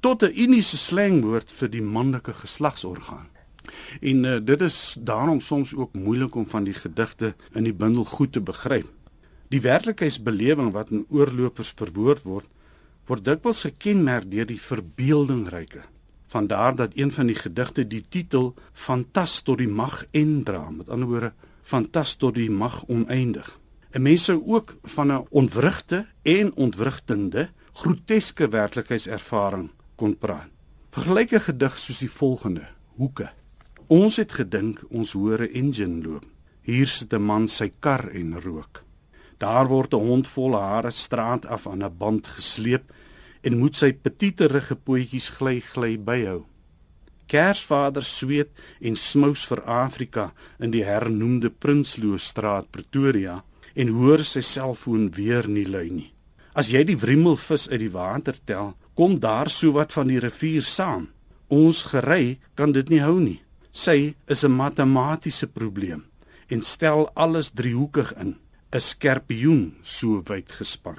[0.00, 3.28] tot 'n uniese slangwoord vir die manlike geslagsorgaan.
[4.00, 8.04] En uh, dit is daarom soms ook moeilik om van die gedigte in die bundel
[8.04, 8.86] goed te begryp.
[9.48, 12.48] Die werklikheidsbelewing wat in oorlopers verwoord word,
[13.06, 15.84] word dikwels gekenmerk deur die verbeeldingryke.
[16.26, 20.90] Vandaar dat een van die gedigte die titel Fantas tot die mag en dra, met
[20.90, 23.58] ander woorde Fantas tot die mag oneindig.
[23.96, 30.50] 'n Mens sou ook van 'n ontwrigte en ontwrigtende groteske werklikheidservaring kon praat.
[30.90, 32.64] Vergelyk 'n gedig soos die volgende:
[32.96, 33.30] Hoeke.
[33.86, 36.24] Ons het gedink ons hoor 'n engine loop.
[36.62, 38.84] Hier sit 'n man sy kar en rook.
[39.38, 42.92] Daar word 'n hond vol hare straat af aan 'n band gesleep
[43.42, 46.44] en moet sy petiterige pootjies gly gly byhou.
[47.26, 48.48] Kersvader sweet
[48.80, 53.44] en smous vir Afrika in die hernoemde Prinsloo straat Pretoria
[53.74, 56.12] en hoor sy selfoon weer nie lui nie.
[56.54, 61.08] As jy die wrimelvis uit die water tel, kom daar sowat van die rivier saam.
[61.48, 63.45] Ons gery kan dit nie hou nie.
[63.76, 66.04] Sy is 'n matematiese probleem
[66.48, 68.36] en stel alles driehoekig in,
[68.72, 70.96] 'n skerpioen so wyd gespan.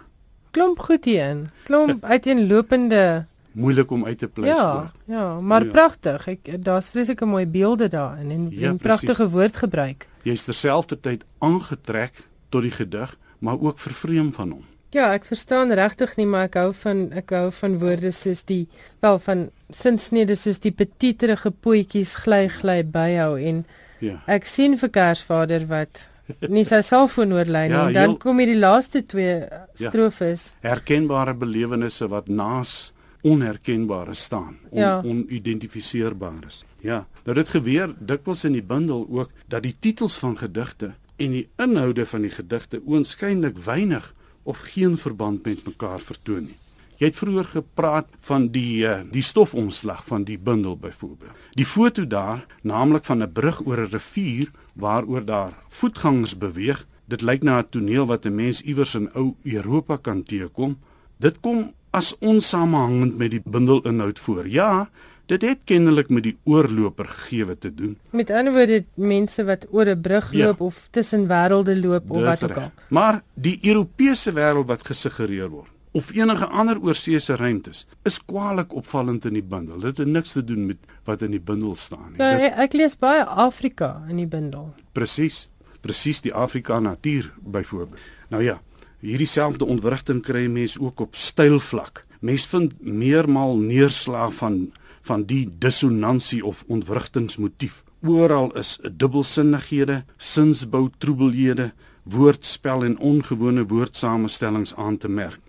[0.52, 1.50] Klomp goed hierin.
[1.64, 3.26] Klomp uiteenlopende
[3.58, 4.58] Moeilik om uit te pleis.
[4.58, 5.72] Ja, ja, maar Ja.
[5.72, 6.28] pragtig.
[6.28, 10.08] Ek daar's vreeslike mooi beelde daarin en, Ja, en pragtige woordgebruik.
[10.24, 12.14] Jy's terselfdertyd aangetrek
[12.50, 14.66] tot die gedig, maar ook vervreem van hom.
[14.96, 18.68] Ja, ek verstaan regtig nie, maar ek hou van ek hou van woorde soos die
[19.04, 23.66] wel van sinsnede soos die petiterige pootjies gly gly byhou en
[24.00, 24.22] Ja.
[24.28, 26.06] ek sien vir Kersvader wat
[26.50, 27.76] nie sy selfoon oorlei nie.
[27.76, 29.40] Ja, en dan heel- kom hier die laaste twee
[29.76, 29.90] Ja.
[29.90, 30.54] strofes.
[30.62, 35.02] Herkenbare belewennisse wat naas onherkenbare staan, on, Ja.
[35.04, 36.64] onidentifiseerbaar is.
[36.82, 41.32] Ja, nou dit gebeur dikwels in die bundel ook dat die titels van gedigte en
[41.32, 44.14] die inhoude van die gedigte oënskynlik weinig
[44.48, 46.58] of geen verband met mekaar vertoon nie.
[46.98, 51.36] Jy het vroeër gepraat van die uh, die stofomslag van die bundel byvoorbeeld.
[51.60, 57.22] Die foto daar, naamlik van 'n brug oor 'n rivier waaroor daar voetgangers beweeg, dit
[57.22, 60.78] lyk na 'n toneel wat 'n mens iewers in ou Europa kan teekom.
[61.18, 64.48] Dit kom as onsamehangend met die bundelinhoud voor.
[64.48, 64.90] Ja,
[65.28, 67.98] dit het kennelik met die oorloper gegee te doen.
[68.16, 70.46] Met ander woorde mense wat oor 'n brug Ja.
[70.46, 72.72] loop of tussen wêrelde loop of Dis wat ook al.
[72.90, 79.26] Maar die Europese wêreld wat gesuggereer word, of enige ander oorseese ruimtes is kwaliek opvallend
[79.26, 79.80] in die bundel.
[79.80, 82.22] Dit het niks te doen met wat in die bundel staan nie.
[82.22, 84.74] Ja, ek lees baie Afrika in die bundel.
[84.92, 85.48] Presies.
[85.82, 88.00] Presies die Afrika natuur byvoorbeeld.
[88.30, 88.62] Nou ja,
[89.00, 92.06] hierdie selfde ontwrigting kry mense ook op stylvlak.
[92.20, 94.72] Mens vind meermaal neerslag van
[95.08, 97.84] van die dissonansie of ontwrigtingsmotief.
[98.06, 101.72] Oral is dubbelsinnighede, sinsbou troebelhede,
[102.04, 105.42] woordspel en ongewone woordsamestellings aan te merk.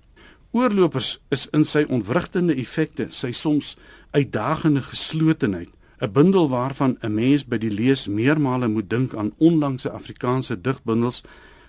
[0.56, 3.74] Oorlopers is in sy ontwrigtende effekte, sy soms
[4.16, 9.90] uitdagende geslotenheid, 'n bundel waarvan 'n mens by die lees meermale moet dink aan onlangse
[9.90, 11.22] Afrikaanse digbundels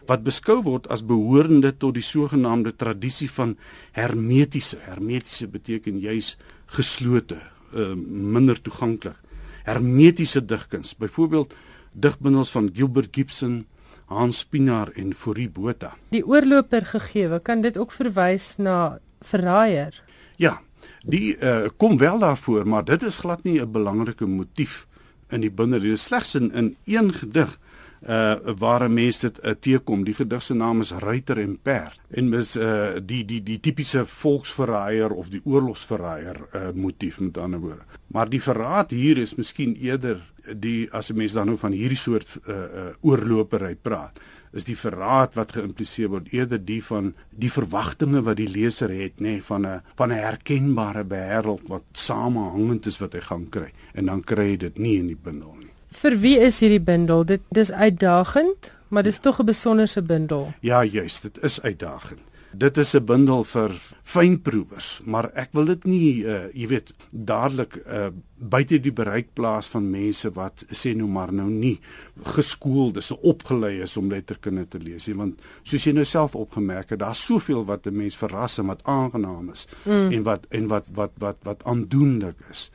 [0.05, 3.57] wat beskou word as behorende tot die sogenaamde tradisie van
[3.91, 4.77] hermetiese.
[4.81, 7.37] Hermetiese beteken juis geslote,
[7.73, 7.93] uh,
[8.35, 9.17] minder toeganklik.
[9.63, 11.53] Hermetiese digkuns, byvoorbeeld
[11.93, 13.65] digbundels van Gilbert Gibson,
[14.05, 15.93] Hans Pinaar en Fourie Botha.
[16.09, 19.93] Die oorloper gegeewe, kan dit ook verwys na verraaier?
[20.37, 20.59] Ja,
[21.05, 24.87] die uh, kom wel daarvoor, maar dit is glad nie 'n belangrike motief
[25.29, 25.79] in die bundel.
[25.79, 27.59] Dit is slegs in, in een gedig
[28.07, 30.03] uh waar 'n mens dit uh, teekom.
[30.03, 34.05] Die gedig se naam is Ruiter en Perd en mis uh die die die tipiese
[34.05, 37.83] volksverraaier of die oorlogsverraaier uh motief met ander woorde.
[38.07, 40.21] Maar die verraad hier is miskien eerder
[40.55, 44.19] die as 'n mens dan nou van hierdie soort uh uh oorlopery praat
[44.51, 49.19] is die verraad wat geïmpliseer word eerder die van die verwagtinge wat die leser het
[49.19, 53.71] nê nee, van 'n van 'n herkenbare wêreld wat samehangend is wat hy gaan kry
[53.93, 55.68] en dan kry hy dit nie in die bundel nie.
[55.89, 57.25] Vir wie is hierdie bundel?
[57.25, 60.53] Dit dis uitdagend, maar dis tog 'n besonderse bundel.
[60.61, 62.21] Ja, juist, dit is uitdagend.
[62.51, 63.71] Dit is 'n bundel vir
[64.03, 69.67] fynproevers, maar ek wil dit nie uh jy weet dadelik uh buite die bereik plaas
[69.67, 71.79] van mense wat sê nou maar nou nie
[72.23, 76.35] geskoold is of opgelei is om letterkunde te lees nie, want soos jy nou self
[76.35, 80.11] opgemerk het, daar's soveel wat 'n mens verras en wat aangenaam is mm.
[80.11, 82.71] en wat en wat wat wat wat aandoenlik is.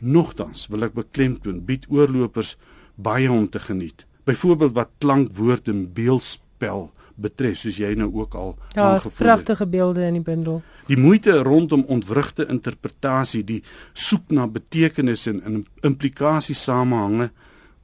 [0.00, 2.56] Nogtans wil ek beklemtoon bied oorlopers
[2.94, 4.06] baie om te geniet.
[4.24, 9.18] Byvoorbeeld wat klank, woord en beeldspel betref, soos jy nou ook al ja, aangevoer het.
[9.18, 10.62] Ja, pragtige beelde in die bundel.
[10.86, 17.30] Die moeite rondom ontwrigte interpretasie, die soek na betekenisse en, en implikasies samehange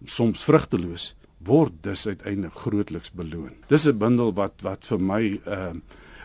[0.05, 1.13] soms vrugteloos
[1.45, 3.53] word dus uiteindelik grootliks beloon.
[3.69, 5.75] Dis 'n bundel wat wat vir my 'n uh,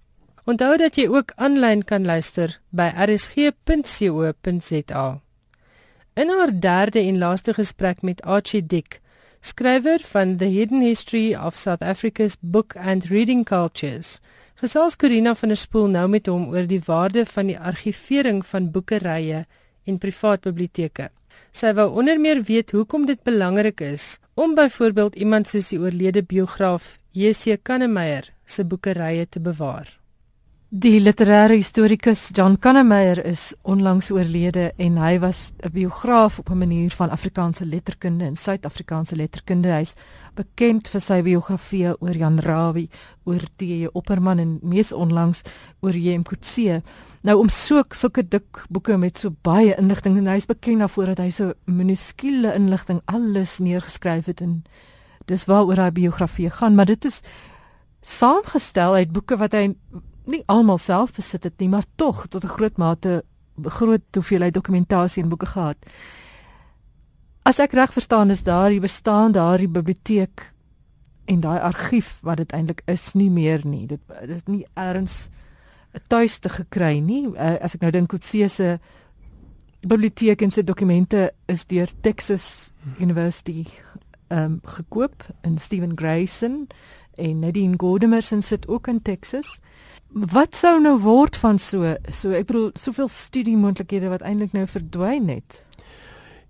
[0.45, 5.05] Onthou dat jy ook aanlyn kan luister by rsg.co.za.
[6.21, 9.01] In haar derde en laaste gesprek met Archie Dick,
[9.41, 14.21] skrywer van The Hidden History of South Africa's Book and Reading Cultures,
[14.61, 18.69] gesels Corina van der Spool nou met hom oor die waarde van die argivering van
[18.71, 19.47] boekerye
[19.89, 21.09] en privaat biblioteke.
[21.57, 26.23] Sy wou onder meer weet hoekom dit belangrik is om byvoorbeeld iemand soos die oorlede
[26.23, 27.57] biograaf J.C.
[27.63, 30.04] Kannemeyer se boekerye te bewaar.
[30.75, 36.59] Die literêre historikus John Kannemeyer is onlangs oorlede en hy was 'n biograaf op 'n
[36.59, 39.69] manier van Afrikaanse letterkunde en Suid-Afrikaanse letterkunde.
[39.69, 39.95] Hy's
[40.35, 42.91] bekend vir sy biografieë oor Jan Rabie,
[43.25, 43.89] oor T.J.
[43.93, 45.43] Opperman en mees onlangs
[45.81, 46.23] oor J.M.
[46.23, 46.83] Coetzee.
[47.23, 51.19] Nou om so sulke dik boeke met so baie inligting en hy's bekend daarvoor dat
[51.19, 54.65] hy so minuskule inligting alles neergeskryf het en
[55.27, 57.23] dis waaroor hy biografie gaan, maar dit is
[58.01, 59.75] saamgestel uit boeke wat hy
[60.27, 63.25] nie almal self besit het nie, maar tog tot 'n groot mate
[63.63, 65.77] groot hoeveelheid dokumentasie en boeke gehad.
[67.43, 70.53] As ek reg verstaan is daar die bestaan daardie biblioteek
[71.25, 73.87] en daai argief wat dit eintlik is nie meer nie.
[73.87, 75.31] Dit dit is nie erns
[75.95, 77.27] 'n tuiste gekry nie.
[77.27, 78.79] Uh, as ek nou dink Kotse se
[79.81, 83.67] biblioteek en sy dokumente is deur Texas University
[84.29, 86.67] ehm um, gekoop in Steven Grayson
[87.17, 89.61] en Nadine Gordimer sin sit ook in Texas.
[90.15, 94.67] Wat sou nou word van so so ek bedoel soveel studie moontlikhede wat eintlik nou
[94.71, 95.57] verdwyn het?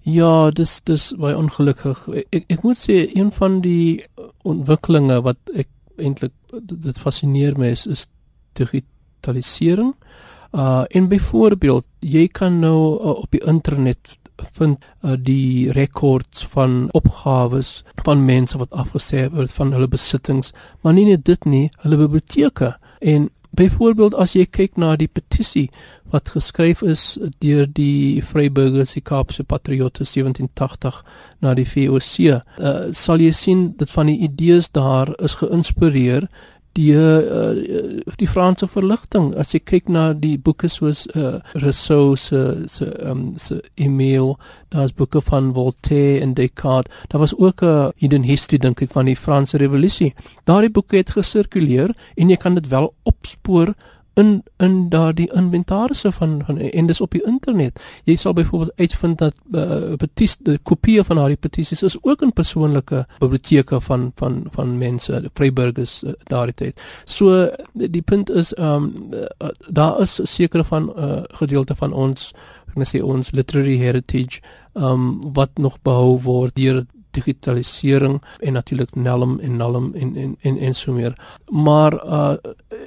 [0.04, 2.02] Ja, dis dis baie ongelukkig.
[2.28, 4.04] Ek ek moet sê een van die
[4.44, 8.04] ontwikkelinge wat ek eintlik dit fascineer my is, is
[8.60, 9.94] digitalisering.
[10.52, 14.18] Uh en byvoorbeeld, jy kan nou uh, op die internet
[14.58, 20.92] vind uh, die rekords van opgawes van mense wat afgesê word van hulle besittings, maar
[20.92, 22.74] nie net dit nie, hulle biblioteke.
[23.00, 25.68] En byvoorbeeld as jy kyk na die petisie
[26.12, 31.00] wat geskryf is deur die Vryburgers, die Kaapse Patriotte 1780
[31.42, 36.28] na die VOC, uh, sal jy sien dat van die idees daar is geïnspireer
[36.74, 39.32] die uh, die Franse verligting.
[39.38, 44.34] As jy kyk na die boeke soos uh, Rousseau se se um, se Emile
[44.74, 46.92] daar's boeke van Voltaire en Descartes.
[47.08, 50.14] Daar was ook 'n hidden history dink ek van die Franse revolusie.
[50.44, 53.74] Daardie boeke het gesirkuleer en jy kan dit wel opspoor
[54.14, 57.80] in in daardie inventarisse van van en dis op die internet.
[58.04, 62.32] Jy sal byvoorbeeld uitvind dat uh, petisie die kopieë van daardie petisies is ook in
[62.32, 66.80] persoonlike biblioteke van van van mense, vryburgers uh, daardie tyd.
[67.04, 71.74] So die punt is ehm um, uh, daar is 'n sekere van 'n uh, gedeelte
[71.74, 72.32] van ons
[72.68, 74.40] ek net sê ons literary heritage
[74.74, 80.36] ehm um, wat nog behou word deur digitalisering en natuurlik Nelm en Nalm en en
[80.40, 81.14] en en so meer.
[81.50, 82.34] Maar uh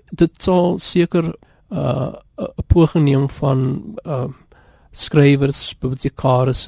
[0.09, 1.33] dit sal seker
[1.71, 4.27] uh 'n poging neem van uh
[4.91, 6.67] skrywers, bibliotekariërs,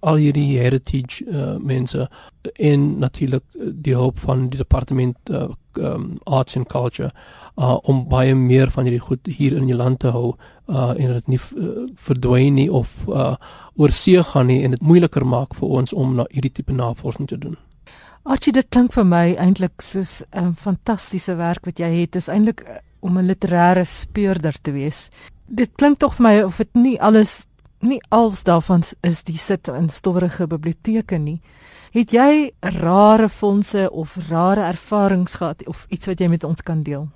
[0.00, 2.06] al hierdie heritage uh, mense
[2.54, 3.44] en natuurlik
[3.84, 7.10] die hulp van die departement uh, um, arts and culture
[7.58, 10.36] uh, om baie meer van hierdie goed hier in die land te hou
[10.68, 13.34] uh, en dit nie uh, verdwyn nie of uh,
[13.76, 17.28] oor see gaan nie en dit moeiliker maak vir ons om na hierdie tipe navorsing
[17.28, 17.56] te doen.
[18.28, 22.12] Archie, dit klink vir my eintlik soos 'n fantastiese werk wat jy het.
[22.12, 25.08] Dit is eintlik uh, om 'n literêre speurder te wees.
[25.46, 27.46] Dit klink tog vir my of dit nie alles
[27.80, 31.40] nie als daarvan is die sit in stowwerige biblioteke nie.
[31.92, 36.82] Het jy rare fondse of rare ervarings gehad of iets wat jy met ons kan
[36.82, 37.08] deel?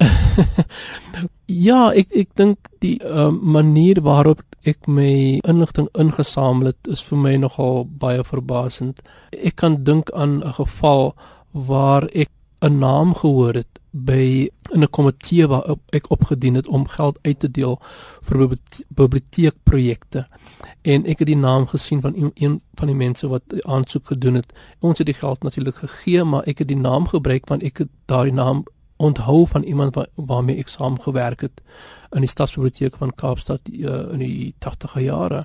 [1.68, 7.18] ja, ek ek dink die uh, manier waarop ek my inligting ingesamel het is vir
[7.18, 9.00] my nogal baie verbasend.
[9.32, 11.14] Ek kan dink aan 'n geval
[11.52, 17.18] waar ek 'n naam gehoor het by 'n komitee waar ek opgedien het om geld
[17.22, 17.80] uit te deel
[18.22, 18.58] vir
[18.88, 20.26] biblioteekprojekte
[20.82, 24.52] en ek het die naam gesien van een, van die mense wat aansoek gedoen het.
[24.80, 27.88] Ons het die geld natuurlik gegee, maar ek het die naam gebruik want ek het
[28.06, 28.64] daardie naam
[29.00, 31.62] onthou van iemand wa waarmee ek saam gewerk het
[32.10, 35.44] in die stadsbiblioteek van Kaapstad uh, in die 80e jare.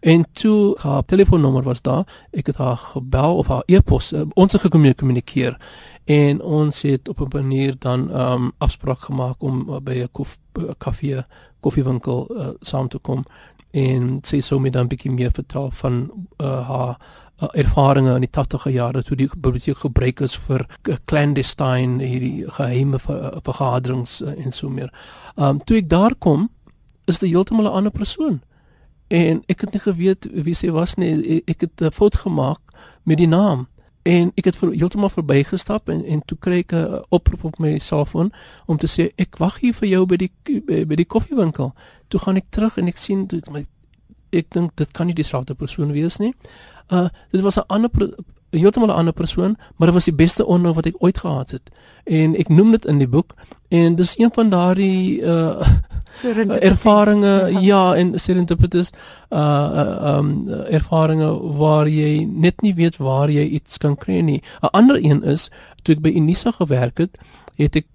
[0.00, 4.52] En toe haar telefoonnommer was daar, ek het haar gebel of haar e-pos uh, ons
[4.52, 5.56] het gekommunikeer
[6.04, 10.38] en ons het op 'n manier dan um, afspraak gemaak om uh, by 'n kof,
[10.78, 11.24] koffie
[11.60, 13.24] koffiewinkel uh, saam te kom
[13.70, 16.10] en sy sou my dan 'n bietjie meer vertel van
[16.42, 16.96] uh, haar
[17.40, 20.66] uh, ervarings in die 80e jare toe die biblioteek gebruik is vir
[21.04, 24.92] clandestine hierdie geheime ver, vergaderings uh, en so meer.
[25.36, 26.50] Um toe ek daar kom,
[27.06, 28.40] is dit heeltemal 'n ander persoon.
[29.08, 31.42] En ek het nie geweet wie sy was nie.
[31.46, 32.60] Ek het 'n fout gemaak
[33.02, 33.66] met die naam
[34.02, 38.32] en ek het heeltemal verbygestap en en toe kry ek 'n oproep op my selfoon
[38.66, 41.74] om te sê ek wag hier vir jou by die by, by die koffiewinkel.
[42.08, 43.64] Toe gaan ek terug en ek sien dit my
[44.32, 46.34] ek dink dit kan nie dieselfde persoon wees nie.
[46.90, 47.90] Uh dit was 'n ander
[48.50, 51.70] heeltemal 'n ander persoon, maar dit was die beste onderhoud wat ek ooit gehad het.
[52.04, 53.34] En ek noem dit in die boek
[53.68, 55.68] en dis een van daardie uh
[56.60, 58.90] ervarings ja en serendipitous
[59.30, 64.42] uh, uh um ervarings waar jy net nie weet waar jy iets kan kry nie.
[64.62, 65.50] 'n Ander een is
[65.82, 67.18] toe ek by Unisa gewerk het,
[67.56, 67.86] het ek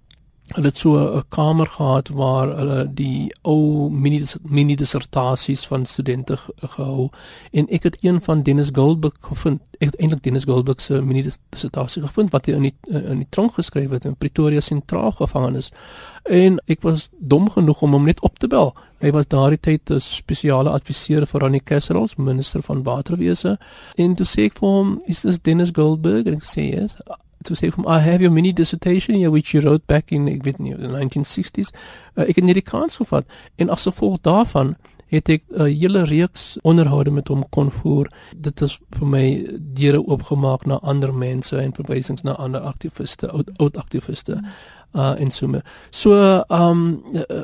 [0.54, 6.38] hulle het so 'n kamer gehad waar hulle die ou mini mini dissertasies van studente
[6.56, 7.10] gehou
[7.52, 11.22] en ek het een van Dennis Goldberg gevind ek het eintlik Dennis Goldberg se mini
[11.22, 15.70] dissertasie gevind wat hy in die in die tronk geskryf het in Pretoria sentraal gevangenis.
[16.24, 18.72] En ek was dom genoeg om hom net op te bel.
[19.04, 23.58] Hy was daardie tyd 'n spesiale adviseur vir Ronnie Kesserols minister van waterwese.
[23.96, 26.96] En toe sê ek vir hom is this Dennis Goldberg en ek sê yes
[27.46, 30.44] to say from I have your mini dissertation here which you wrote back in ek
[30.44, 31.72] weet nie the 1960s
[32.16, 33.26] uh, ek het net die kans gevat
[33.56, 34.76] en as gevolg daarvan
[35.06, 38.10] het ek 'n uh, hele reeks onderhoude met hom kon voer.
[38.36, 43.50] Dit is vir my deure oopgemaak na ander mense en verwysings na ander aktiviste oud,
[43.56, 44.42] oud aktiviste
[44.94, 47.42] uh en so so um uh,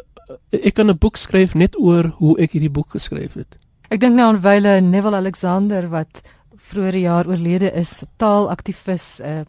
[0.50, 3.56] ek kan 'n boek skryf net oor hoe ek hierdie boek geskryf het.
[3.90, 6.22] Ek dink nou aan Wyle Neville Alexander wat
[6.56, 9.44] vroeër jaar oorlede is taalaktivis 'n uh,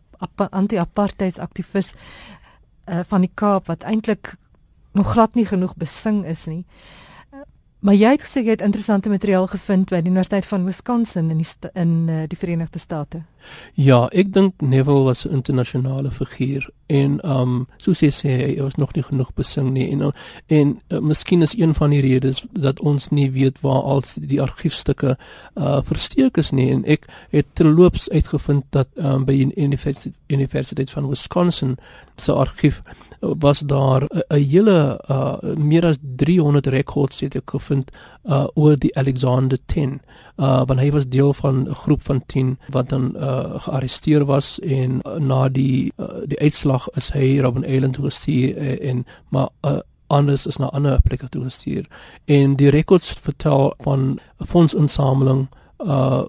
[0.49, 4.35] anti-apartheidsaktivis uh, van die Kaap wat eintlik
[4.93, 6.63] nog glad nie genoeg besing is nie.
[7.83, 11.41] Maar jy het gesê jy het interessante materiaal gevind by die Universiteit van Wisconsin in
[11.41, 13.19] die in uh, die Verenigde State.
[13.75, 18.75] Ja, ek dink Neville was 'n internasionale figuur en um soos jy sê hy was
[18.75, 20.13] nog nie genoeg besing nie en
[20.47, 24.41] en uh, miskien is een van die redes dat ons nie weet waar al die
[24.41, 25.17] argiefstukke
[25.55, 30.89] uh versteek is nie en ek het terloops uitgevind dat um by die Universiteit Universiteit
[30.89, 31.77] van Wisconsin
[32.17, 32.81] se argief
[33.39, 37.91] was daar 'n hele uh, meer as 300 rekords het ek gevind
[38.23, 40.01] uh, oor die Alexander 10
[40.37, 44.59] uh, want hy was deel van 'n groep van 10 wat dan uh, gearresteer was
[44.59, 49.05] en uh, na die uh, die uitslag is hy Robben Island toe gestuur uh, en
[49.29, 51.85] maar uh, anders is na ander plekke toe gestuur.
[52.25, 55.47] En die rekords vertel van fondsinsameling
[55.77, 56.23] uh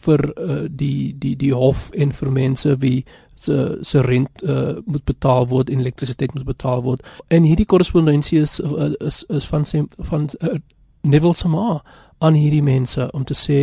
[0.00, 3.04] vir uh, die die die hof en vir mense wie
[3.40, 7.06] se se rent uh, moet betaal word en elektrisiteit moet betaal word.
[7.28, 10.58] En hierdie korrespondensie is, uh, is is van van, van uh,
[11.02, 11.82] Neville Sama
[12.20, 13.58] aan hierdie mense om te sê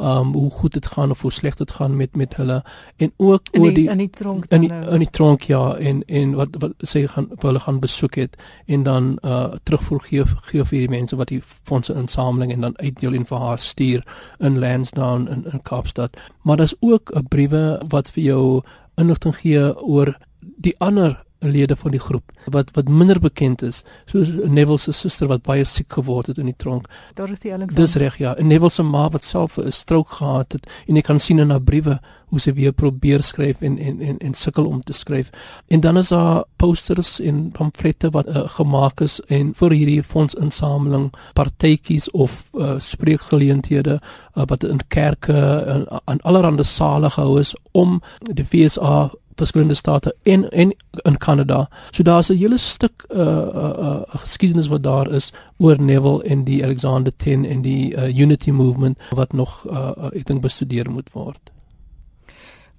[0.00, 2.62] um hoe goed dit gaan of hoe sleg dit gaan met met hulle.
[2.96, 6.32] En ook oor die in die tronk in die, in die tronk ja en en
[6.40, 10.78] wat wat sê gaan hulle gaan besoek het en dan uh terugvoer gee gee vir
[10.78, 14.04] hierdie mense wat die fondse insameling en dan uitdeel en vir haar stuur
[14.38, 16.16] in Lansdowne in in Kaapstad.
[16.42, 18.62] Maar daar's ook 'n briewe wat vir jou
[18.98, 24.28] inligting gee oor die ander lede van die groep wat wat minder bekend is soos
[24.44, 26.88] Neville se suster wat baie siek geword het in die tronk.
[27.14, 27.84] Dorothy Alexander.
[27.84, 28.36] Dis reg ja.
[28.36, 31.50] En Neville se ma wat self 'n strook gehad het en jy kan sien in
[31.50, 35.30] haar briewe hoe sy weer probeer skryf en en en en sukkel om te skryf.
[35.66, 41.12] En dan is daar posters en pamflette wat uh, gemaak is en vir hierdie fondsinsameling
[41.34, 48.00] partytjies of uh, spreekgeleenthede uh, wat in kerke en aan allerlei sale gehou is om
[48.20, 50.72] die FSA verskillende state en en
[51.02, 51.68] in Kanada.
[51.90, 56.44] So daar's 'n hele stuk uh uh, uh geskiedenis wat daar is oor Neville en
[56.44, 60.90] die Alexander 10 en die uh, Unity movement wat nog uh, uh ek dink bestudeer
[60.90, 61.38] moet word.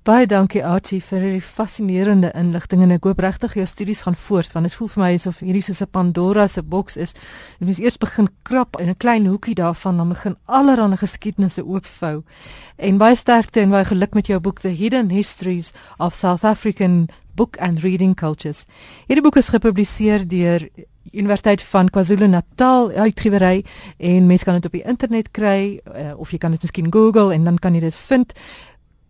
[0.09, 4.55] Baie dankie Archie vir die fascinerende inligting en ek hoop regtig jou studies gaan voort
[4.55, 7.13] want dit voel vir my asof hierdie soos 'n Pandora se boks is.
[7.59, 12.23] Jy moet eers begin krap in 'n klein hoekie daarvan dan begin allerlei geskiedenisse oopvou.
[12.79, 17.09] En baie sterkte en baie geluk met jou boek The Hidden Histories of South African
[17.35, 18.65] Book and Reading Cultures.
[19.07, 20.69] Hierdie boek is gepubliseer deur
[21.11, 23.65] Universiteit van KwaZulu-Natal uitgewery
[23.97, 27.33] en mense kan dit op die internet kry uh, of jy kan dit miskien Google
[27.33, 28.33] en dan kan jy dit vind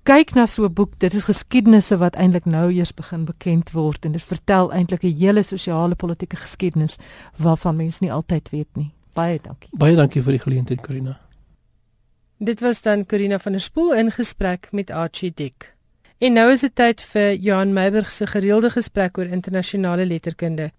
[0.04, 4.06] kyk na so 'n boek, dit is geskiedenisse wat eintlik nou eers begin bekend word
[4.06, 6.98] en dit vertel eintlik 'n hele sosiale politieke geskiedenis
[7.38, 8.92] waarvan mense nie altyd weet nie.
[9.14, 9.70] Baie dankie.
[9.72, 11.20] Baie dankie vir die geleentheid, Corina.
[12.38, 15.76] Dit was dan Corina van der Spool in gesprek met Archie Dick.
[16.18, 20.72] En nou is dit tyd vir Johan Meiburg se gereelde gesprek oor internasionale letterkunde.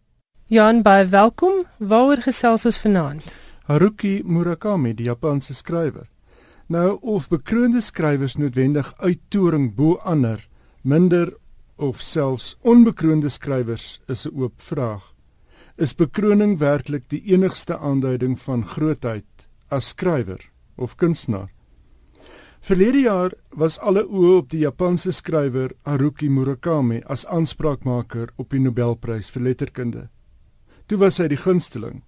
[0.52, 1.62] Johan, baie welkom.
[1.78, 3.40] Waaroor gesels ons vanaand?
[3.64, 6.09] Haruki Murakami, die Japanse skrywer.
[6.70, 10.44] Nou of bekroonde skrywers noodwendig uittoring bo ander,
[10.86, 11.32] minder
[11.74, 15.02] of selfs onbekroonde skrywers is 'n oop vraag.
[15.76, 21.50] Is bekroning werklik die enigste aanduiding van grootheid as skrywer of kunstenaar?
[22.60, 28.60] Verlede jaar was alle oë op die Japanse skrywer Haruki Murakami as aanspraakmaker op die
[28.60, 30.08] Nobelprys vir letterkunde.
[30.86, 32.02] Toe was hy die gunsteling.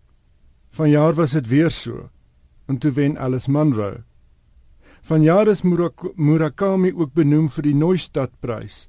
[0.70, 2.10] Vanjaar was dit weer so.
[2.68, 4.04] En toe wen Alice Munro
[5.02, 5.62] Vanjaar is
[6.16, 8.84] Murakami ook benoem vir die Neustadt-prys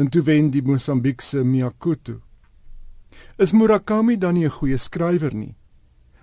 [0.00, 2.14] en toe wen die Mosambiekse Miyakutu.
[3.36, 5.56] Is Murakami dan nie 'n goeie skrywer nie?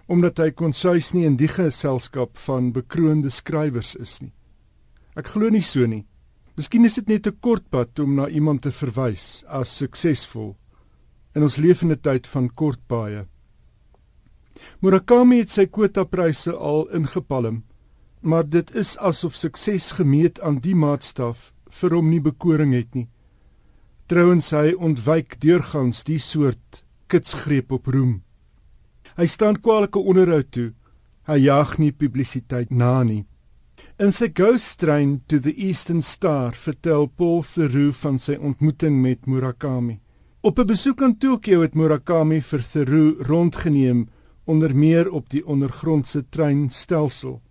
[0.07, 4.33] Omdat hy konsuis nie in die geselskap van bekroonde skrywers is nie.
[5.15, 6.07] Ek glo nie so nie.
[6.55, 10.55] Miskien is dit net 'n kort pad om na iemand te verwys as suksesvol
[11.35, 13.27] in ons lewende tyd van kort paaie.
[14.81, 17.66] Murakami het sy kwota-pryse al ingepalm
[18.21, 23.07] maar dit is asof sukses gemeet aan die maatstaf vir hom nie bekoring het nie.
[24.07, 28.21] Trouwens hy ontwyk deurgangs die soort kitsgreep op roem.
[29.17, 30.71] Hy staan kwalike onderhoud toe.
[31.27, 33.25] Hy jag nie publisiteit na nie.
[33.99, 39.25] In sy Ghost Train to the Eastern Star vertel Paul Theroux van sy ontmoeting met
[39.25, 39.99] Murakami.
[40.41, 44.07] Op 'n besoek aan Tokio het Murakami vir Theroux rondgeneem
[44.45, 47.41] onder meer op die ondergrondse treinstelsel.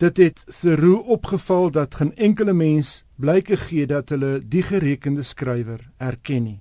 [0.00, 5.82] Dit het Theroux opgeval dat geen enkele mens blyke gee dat hulle die gerekende skrywer
[5.98, 6.60] erken nie.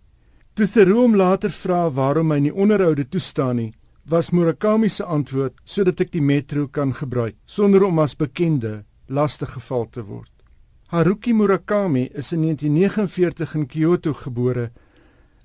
[0.53, 3.71] Toe Theroux hom later vra waarom hy nie onderhoude toestaan nie,
[4.03, 9.55] was Murakami se antwoord sodat ek die metro kan gebruik sonder om as bekende lastig
[9.55, 10.33] geval te word.
[10.91, 14.69] Haruki Murakami is in 1949 in Kyoto gebore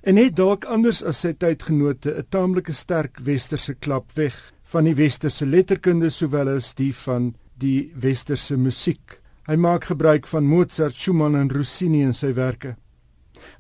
[0.05, 4.35] En het dalk anders as sy tydgenote 'n taamlike sterk westerse klap weg
[4.73, 7.35] van die westerse letterkunde sowel as die van
[7.65, 9.21] die westerse musiek.
[9.49, 12.77] Hy maak gebruik van Mozart, Schumann en Rossini in sy werke.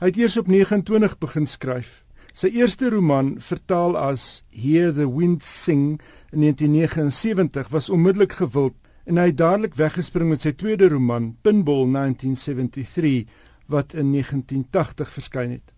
[0.00, 2.02] Hy het eers op 29 begin skryf.
[2.34, 6.00] Sy eerste roman, vertaal as Hear the Wind Sing
[6.32, 8.74] in 1979, was onmiddellik gewild
[9.04, 13.28] en hy het dadelik weggespring met sy tweede roman, Pinball 1973,
[13.70, 15.74] wat in 1980 verskyn het.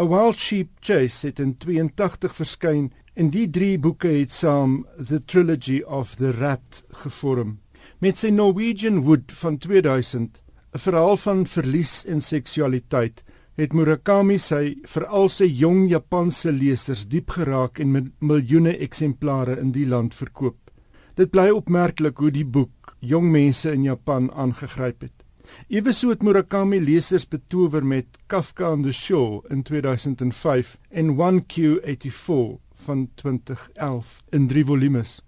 [0.00, 5.20] A Wild Sheep Chase het in 82 verskyn en die drie boeke het saam The
[5.24, 7.58] Trilogy of the Rat gevorm.
[8.00, 10.42] Met sy Norwegian Wood van 2000,
[10.74, 13.24] 'n verhaal van verlies en seksualiteit,
[13.56, 19.72] het Murakami sy veral sy jong Japanse lesers diep geraak en met miljoene eksemplare in
[19.72, 20.70] die land verkoop.
[21.14, 25.24] Dit bly opmerklik hoe die boek jong mense in Japan aangegryp het.
[25.68, 33.08] Eweso het Murakami lesers betower met Kafka on the Shore in 2005 en 1Q84 van
[33.14, 35.20] 2011 in 3 volumes.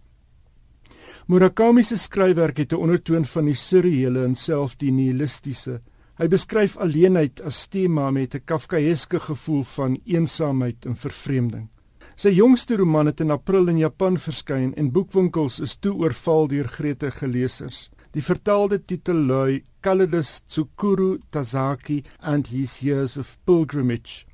[1.26, 5.80] Murakami se skryfwerk het 'n ondertoon van die surreële en selfs die nihilistiese
[6.20, 11.68] Hy beskryf alleenheid as tema met 'n kafkaeske gevoel van eensaamheid en vervreemding.
[12.16, 16.68] Sy jongste roman het in April in Japan verskyn en boekwinkels is toe oorval deur
[16.68, 17.90] gretige lesers.
[18.12, 24.24] Die vertaalde titel lui Calidus Tsukuru Tazaki and His Years of Pilgrimage.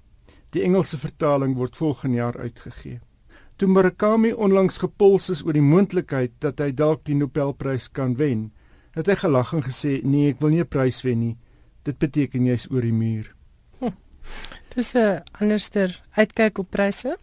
[0.51, 3.01] Die Engelse vertaling word volgende jaar uitgegee.
[3.59, 8.53] Toe Murakami onlangs gepols is oor die moontlikheid dat hy dalk die Nobelprys kan wen,
[8.95, 11.37] het hy gelag en gesê: "Nee, ek wil nie 'n prys wen nie."
[11.83, 13.35] Dit beteken jy's oor die muur.
[13.81, 13.91] Hm.
[14.75, 17.19] Dis 'n anderster uitkyk op pryse.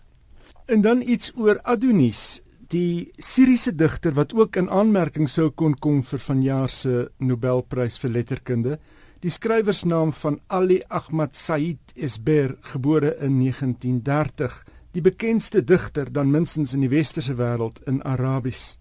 [0.68, 6.04] En dan iets oor Adonis, die Syriese digter wat ook in aanmerking sou kon kom
[6.04, 8.80] vir vanjaar se Nobelprys vir letterkunde.
[9.22, 14.66] Die skrywersnaam van Ali Ahmad Said Esber, gebore in 1930,
[14.96, 18.78] die bekendste digter dan minstens in die westerse wêreld in Arabies.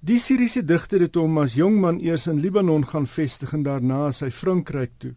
[0.00, 4.12] Die Syriese digter het hom as jong man eers in Libanon gaan vestig en daarna
[4.14, 5.16] sy Frankryk toe.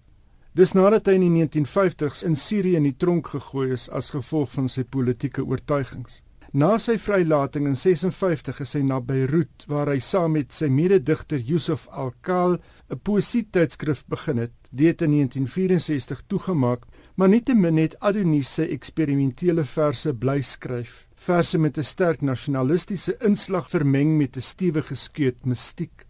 [0.57, 4.49] Dis nadat hy in die 1950s in Sirië in die tronk gegooi is as gevolg
[4.55, 6.21] van sy politieke oortuigings.
[6.53, 11.41] Na sy vrylating in 56 is hy na Beirut waar hy saam met sy mede-digter
[11.41, 12.59] Yusuf Al-Kal
[12.89, 14.53] 'n poesietydskrif begin het.
[14.69, 21.07] Dit in 1964 toegemaak, maar nietemin het Adonis sy eksperimentele verse bly skryf.
[21.15, 26.05] Verse met 'n sterk nasionalistiese inslag vermeng met 'n stewige skeut mistiek.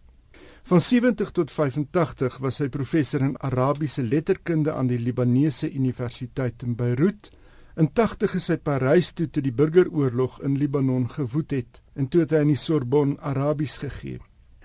[0.62, 6.74] Van 70 tot 85 was hy professor in Arabiese letterkunde aan die Libanese Universiteit in
[6.74, 7.30] Beirut.
[7.76, 12.20] In 80 is hy Parys toe toe die burgeroorlog in Libanon gewoed het en toe
[12.20, 14.20] het hy aan die Sorbonne Arabies gegee.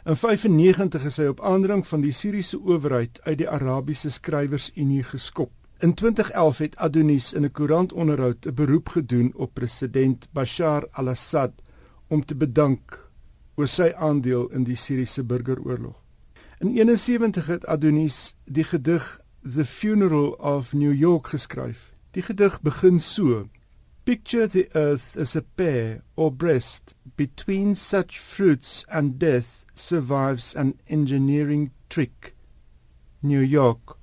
[0.06, 5.52] In 95 is hy op aandring van die Siriëse owerheid uit die Arabiese Skrywersunie geskop.
[5.82, 11.52] In 2011 het Adonis in 'n koerantonderhoud 'n beroep gedoen op president Bashar al-Assad
[12.08, 13.12] om te bedank
[13.56, 15.96] oor sy aandeel in die Siriëse burgeroorlog.
[16.58, 19.22] In 71 het Adonis die gedig
[19.54, 21.92] The Funeral of New York geskryf.
[22.12, 23.48] Die gedig begin so:
[24.04, 30.80] Picture the earth as a pear or breast between such fruits and death survives an
[30.86, 32.36] engineering trick.
[33.20, 33.99] New York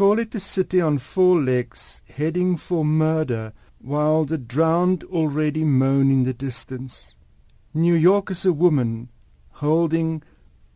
[0.00, 6.10] Call it a city on four legs heading for murder while the drowned already moan
[6.10, 7.16] in the distance.
[7.74, 9.10] New York is a woman
[9.60, 10.22] holding,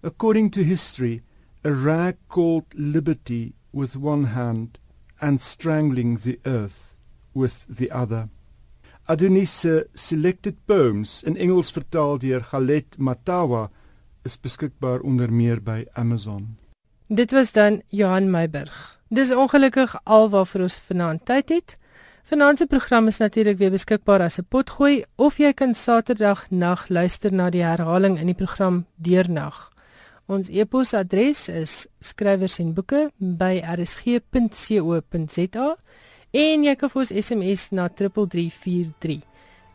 [0.03, 1.23] according to history,
[1.65, 4.79] a rag called liberty with one hand
[5.23, 6.95] and strangling the earth
[7.33, 8.29] with the other.
[9.09, 9.65] Adonis
[9.95, 13.71] selected poems in Engels vertaal deur Galet Matawa
[14.23, 16.59] is beskikbaar onder meer by Amazon.
[17.09, 19.01] Dit was dan Johan Meiburg.
[19.15, 21.77] Dis ongelukkig alwaar ons vanaand tyd het.
[22.27, 26.89] Vanaand se program is natuurlik weer beskikbaar as 'n potgooi of jy kan Saterdag nag
[26.89, 29.71] luister na die herhaling in die program deurnag.
[30.27, 32.59] Ons e-posadres is skrywers
[36.31, 39.23] en jy kan vir ons SMS na 3343.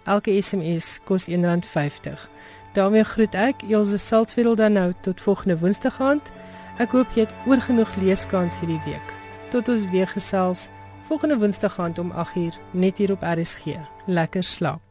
[0.05, 2.29] Elke SMS kos R1.50.
[2.73, 6.31] daarmee groet ek Elsje Saltzveld dan nou tot volgende Woensdag aand.
[6.77, 9.18] Ek hoop jy het oorgenoeg leeskans hierdie week.
[9.49, 10.67] Tot ons weer gesels
[11.07, 13.65] volgende Woensdag aand om 8uur net hier op RSG.
[14.05, 14.89] Lekker slaap.